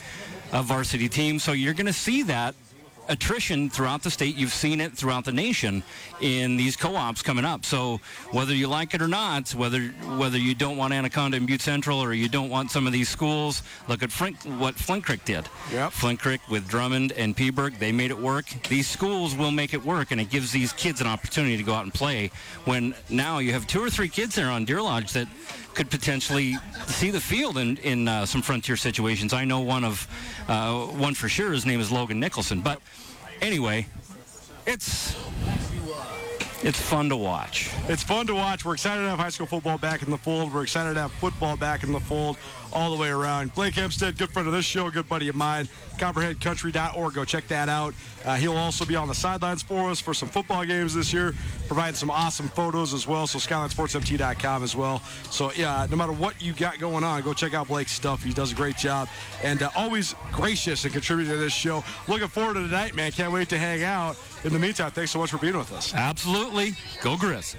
[0.51, 1.39] a varsity team.
[1.39, 2.55] So you're going to see that
[3.11, 4.35] attrition throughout the state.
[4.35, 5.83] You've seen it throughout the nation
[6.21, 7.65] in these co-ops coming up.
[7.65, 7.99] So
[8.31, 9.81] whether you like it or not, whether
[10.17, 13.09] whether you don't want Anaconda and Butte Central or you don't want some of these
[13.09, 15.47] schools, look at Flint, what Flint Creek did.
[15.71, 15.91] Yep.
[15.91, 18.45] Flint Creek with Drummond and P-burg, they made it work.
[18.69, 21.73] These schools will make it work, and it gives these kids an opportunity to go
[21.73, 22.31] out and play.
[22.63, 25.27] When now you have two or three kids there on Deer Lodge that
[25.73, 26.57] could potentially
[26.87, 29.33] see the field in, in uh, some frontier situations.
[29.33, 30.07] I know one of
[30.47, 31.51] uh, one for sure.
[31.51, 32.61] His name is Logan Nicholson.
[32.61, 32.81] But
[33.41, 33.87] anyway,
[34.65, 35.15] it's
[36.63, 37.71] it's fun to watch.
[37.87, 38.63] It's fun to watch.
[38.63, 40.53] We're excited to have high school football back in the fold.
[40.53, 42.37] We're excited to have football back in the fold
[42.73, 43.53] all the way around.
[43.53, 45.67] Blake Hempstead, good friend of this show, good buddy of mine.
[45.97, 47.13] CopperheadCountry.org.
[47.13, 47.93] Go check that out.
[48.25, 51.33] Uh, he'll also be on the sidelines for us for some football games this year,
[51.67, 53.27] providing some awesome photos as well.
[53.27, 54.99] So SkylineSportsMT.com as well.
[55.29, 58.23] So yeah, no matter what you got going on, go check out Blake's stuff.
[58.23, 59.09] He does a great job
[59.43, 61.83] and uh, always gracious and contributing to this show.
[62.07, 63.11] Looking forward to tonight, man.
[63.11, 64.17] Can't wait to hang out.
[64.43, 65.93] In the meantime, thanks so much for being with us.
[65.93, 66.73] Absolutely.
[67.01, 67.55] Go Grizz.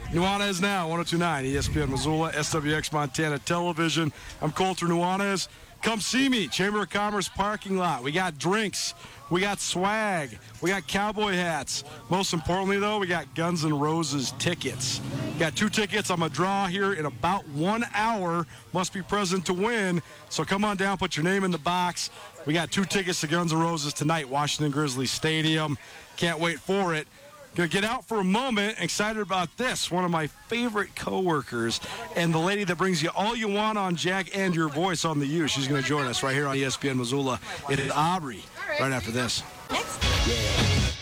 [0.49, 4.13] is now, 1029 ESPN Missoula, SWX Montana Television.
[4.41, 5.49] I'm Colter Nuanez.
[5.83, 8.05] Come see me, Chamber of Commerce parking lot.
[8.05, 8.95] We got drinks,
[9.31, 11.83] we got swag, we got cowboy hats.
[12.09, 15.01] Most importantly, though, we got Guns N' Roses tickets.
[15.41, 16.09] Got two tickets.
[16.11, 18.47] I'm a draw here in about one hour.
[18.73, 20.01] Must be present to win.
[20.29, 22.11] So come on down, put your name in the box.
[22.47, 25.79] We got two tickets to Guns N' Roses tonight, Washington Grizzlies Stadium.
[26.17, 27.09] Can't wait for it.
[27.55, 28.79] Gonna get out for a moment.
[28.81, 29.91] Excited about this.
[29.91, 31.81] One of my favorite coworkers,
[32.17, 35.19] and the lady that brings you all you want on Jack and your voice on
[35.19, 35.47] the U.
[35.49, 37.39] She's gonna join us right here on ESPN Missoula.
[37.69, 38.43] It is Aubrey.
[38.81, 39.43] Right after this.
[40.25, 41.02] She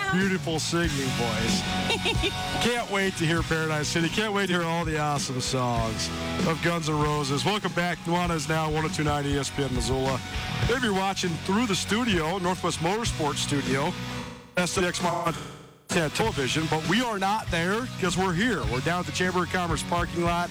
[0.00, 1.62] her beautiful singing voice.
[2.62, 4.08] Can't wait to hear Paradise City.
[4.08, 6.08] Can't wait to hear all the awesome songs
[6.46, 7.44] of Guns N' Roses.
[7.44, 7.98] Welcome back.
[8.04, 10.20] Nuanez now 1029 ESPN Missoula.
[10.68, 13.92] If you're watching through the studio, Northwest Motorsports Studio,
[14.56, 18.62] SWX Montana Television, but we are not there because we're here.
[18.72, 20.50] We're down at the Chamber of Commerce parking lot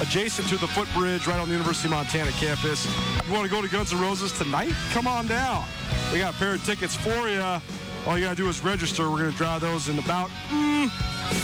[0.00, 2.86] adjacent to the footbridge right on the University of Montana campus.
[3.26, 4.72] You want to go to Guns N' Roses tonight?
[4.92, 5.64] Come on down.
[6.12, 7.60] We got a pair of tickets for you.
[8.06, 9.10] All you got to do is register.
[9.10, 10.90] We're going to draw those in about mm,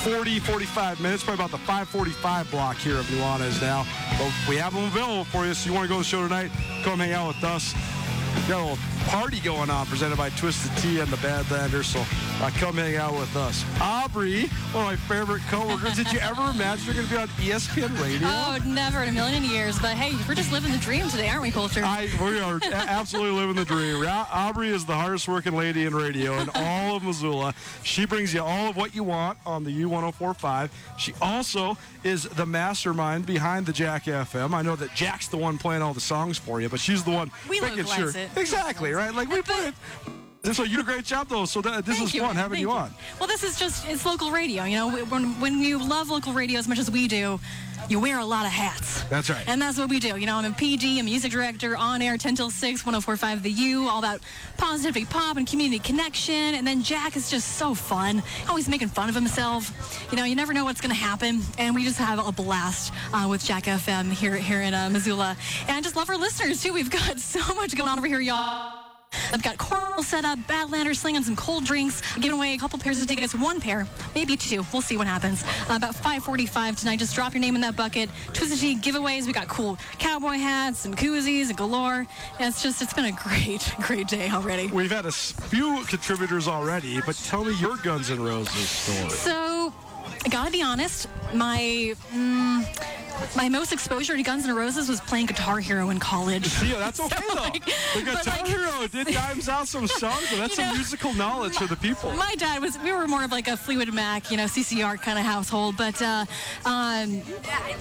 [0.04, 3.86] 40, 45 minutes, probably about the 545 block here of Nuanez now.
[4.18, 6.22] But we have them available for you, so you want to go to the show
[6.22, 6.50] tonight,
[6.82, 7.74] come hang out with us.
[8.48, 12.00] Got a little party going on presented by Twisted Tea and the Badlanders, so
[12.42, 13.64] uh, come hang out with us.
[13.80, 15.94] Aubrey, one of my favorite coworkers.
[15.96, 18.28] Did you ever imagine you're going to be on ESPN Radio?
[18.28, 19.78] Oh, never in a million years.
[19.78, 21.82] But hey, we're just living the dream today, aren't we, Colter?
[21.82, 24.04] I, we are absolutely living the dream.
[24.04, 27.54] Au- Aubrey is the hardest working lady in radio in all of Missoula.
[27.82, 30.68] She brings you all of what you want on the U1045.
[30.98, 34.52] She also is the mastermind behind the Jack FM.
[34.52, 37.10] I know that Jack's the one playing all the songs for you, but she's the
[37.12, 38.10] one We making sure.
[38.10, 38.28] it.
[38.36, 39.14] Exactly, right?
[39.14, 39.74] Like we put it.
[40.52, 41.44] So you do a great job though.
[41.44, 42.20] So that, this Thank is you.
[42.22, 42.94] fun having Thank you on.
[43.18, 44.64] Well, this is just, it's local radio.
[44.64, 47.40] You know, when, when you love local radio as much as we do,
[47.88, 49.04] you wear a lot of hats.
[49.04, 49.44] That's right.
[49.46, 50.16] And that's what we do.
[50.16, 53.50] You know, I'm a PG, a music director, on air 10 till 6, 1045 The
[53.50, 54.20] U, all about
[54.56, 56.34] positivity pop and community connection.
[56.34, 59.72] And then Jack is just so fun, always making fun of himself.
[60.10, 61.42] You know, you never know what's going to happen.
[61.58, 65.36] And we just have a blast uh, with Jack FM here, here in uh, Missoula.
[65.68, 66.72] And I just love our listeners, too.
[66.72, 68.85] We've got so much going on over here, y'all.
[69.32, 73.00] I've got cornhole set up, Badlanders slinging some cold drinks, giving away a couple pairs
[73.00, 74.64] of tickets, one pair, maybe two.
[74.72, 75.44] We'll see what happens.
[75.68, 76.98] Uh, about 5:45 tonight.
[76.98, 78.08] Just drop your name in that bucket.
[78.32, 79.26] Twisted Tea giveaways.
[79.26, 82.06] We got cool cowboy hats and koozies and galore.
[82.38, 84.68] And it's just, it's been a great, great day already.
[84.68, 89.10] We've had a few contributors already, but tell me your Guns N' Roses story.
[89.10, 89.72] So,
[90.24, 92.64] I gotta be honest, my mm,
[93.36, 96.50] my most exposure to Guns N' Roses was playing Guitar Hero in college.
[96.62, 97.40] Yeah, that's okay So, though.
[97.42, 101.14] like, the Guitar like- Hero did dimes out some songs, but that's You some musical
[101.14, 102.12] knowledge for the people.
[102.12, 105.18] My dad was, we were more of like a Fleetwood Mac, you know, CCR kind
[105.18, 105.76] of household.
[105.76, 106.24] But, uh,
[106.64, 107.22] um,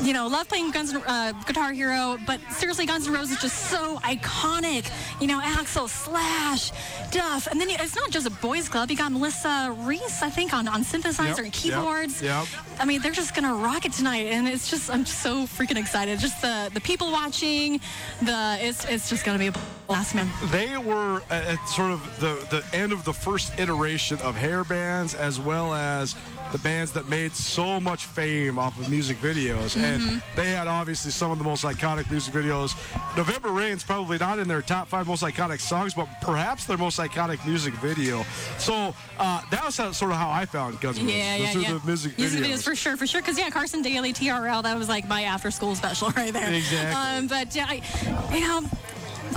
[0.02, 2.18] you know, love playing Guns, N- uh, Guitar Hero.
[2.26, 4.90] But seriously, Guns N' Roses is just so iconic.
[5.22, 6.72] You know, Axl, Slash,
[7.12, 7.48] Duff.
[7.48, 8.90] And then it's not just a boys club.
[8.92, 12.22] You got Melissa Reese, I think, on, on synthesizer Yep, and keyboards.
[12.22, 12.46] yep,
[12.80, 14.28] I mean, they're just going to rock it tonight.
[14.28, 16.20] And it's just, I'm so freaking excited.
[16.20, 17.82] Just the, the people watching,
[18.22, 20.30] the, it's, it's just going to be a blast, man.
[20.52, 25.16] They were at sort of the, the end of the first iteration of hair bands
[25.16, 26.16] as well as
[26.52, 30.18] the bands that made so much fame off of music videos, and Mm-hmm.
[30.36, 32.76] they had obviously some of the most iconic music videos.
[33.18, 37.00] November Rain's probably not in their top five most iconic songs, but perhaps their most
[37.00, 38.24] iconic music video.
[38.58, 41.18] So uh, that was how, sort of how I found Guns N' Roses.
[41.18, 41.74] Yeah, yeah, yeah.
[41.80, 42.46] the music, Music videos.
[42.46, 43.22] videos for sure, for sure.
[43.22, 46.54] Because yeah, Carson Daly, TRL, that was like my after-school special right there.
[46.54, 46.93] Exactly.
[47.18, 48.62] Um, but yeah, I, you know,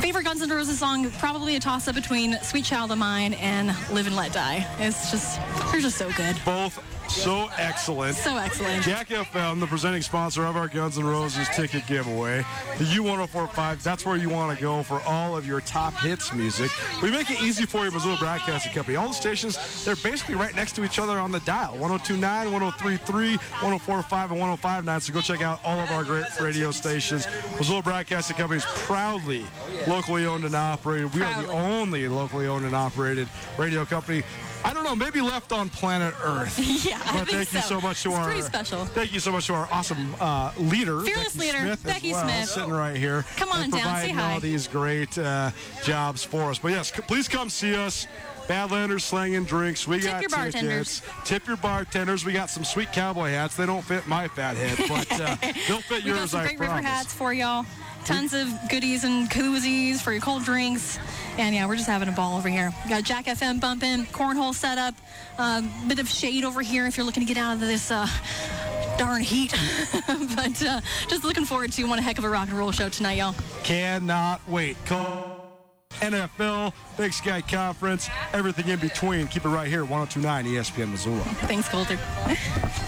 [0.00, 4.06] favorite Guns N' Roses song, probably a toss-up between "Sweet Child of Mine" and "Live
[4.06, 5.40] and Let Die." It's just,
[5.72, 6.78] they're just so good, Both
[7.10, 8.16] so excellent.
[8.16, 8.82] so excellent.
[8.82, 12.44] Jack FM, the presenting sponsor of our Guns N' Roses ticket giveaway.
[12.78, 16.70] The U1045, that's where you want to go for all of your top hits music.
[17.02, 18.96] We make it easy for you, Missoula Broadcasting Company.
[18.96, 23.36] All the stations, they're basically right next to each other on the dial 1029, 1033,
[23.36, 25.00] 1045, and 1059.
[25.00, 27.26] So go check out all of our great radio stations.
[27.58, 29.44] Missoula Broadcasting Company is proudly
[29.86, 31.14] locally owned and operated.
[31.14, 34.22] We are the only locally owned and operated radio company.
[34.64, 36.58] I don't know, maybe left on planet Earth.
[36.88, 37.80] Yeah, I But think thank you so.
[37.80, 38.84] much to It's our pretty special.
[38.86, 42.24] Thank you so much to our awesome uh, leader, Fearless Becky leader, Smith, Becky well,
[42.24, 42.48] Smith.
[42.48, 43.24] sitting right here.
[43.36, 44.32] Come on down, say providing hi.
[44.34, 45.50] all these great uh,
[45.84, 46.58] jobs for us.
[46.58, 48.06] But yes, c- please come see us.
[48.46, 49.86] Badlanders slanging drinks.
[49.86, 51.02] We Tip got your bartenders.
[51.24, 52.24] Tip your bartenders.
[52.24, 53.56] We got some sweet cowboy hats.
[53.56, 55.36] They don't fit my fat head, but uh,
[55.68, 56.30] they'll fit We got yours.
[56.30, 57.66] some I great river hats for y'all.
[58.08, 60.98] Tons of goodies and koozies for your cold drinks.
[61.36, 62.72] And yeah, we're just having a ball over here.
[62.84, 64.94] We got Jack FM bumping, cornhole setup,
[65.36, 68.08] a bit of shade over here if you're looking to get out of this uh,
[68.96, 69.52] darn heat.
[70.06, 73.18] but uh, just looking forward to one heck of a rock and roll show tonight,
[73.18, 73.34] y'all.
[73.62, 74.78] Cannot wait.
[74.86, 75.24] Come
[76.00, 79.26] NFL, Big Sky Conference, everything in between.
[79.26, 81.20] Keep it right here, 1029 ESPN Missoula.
[81.46, 81.98] Thanks, Colter.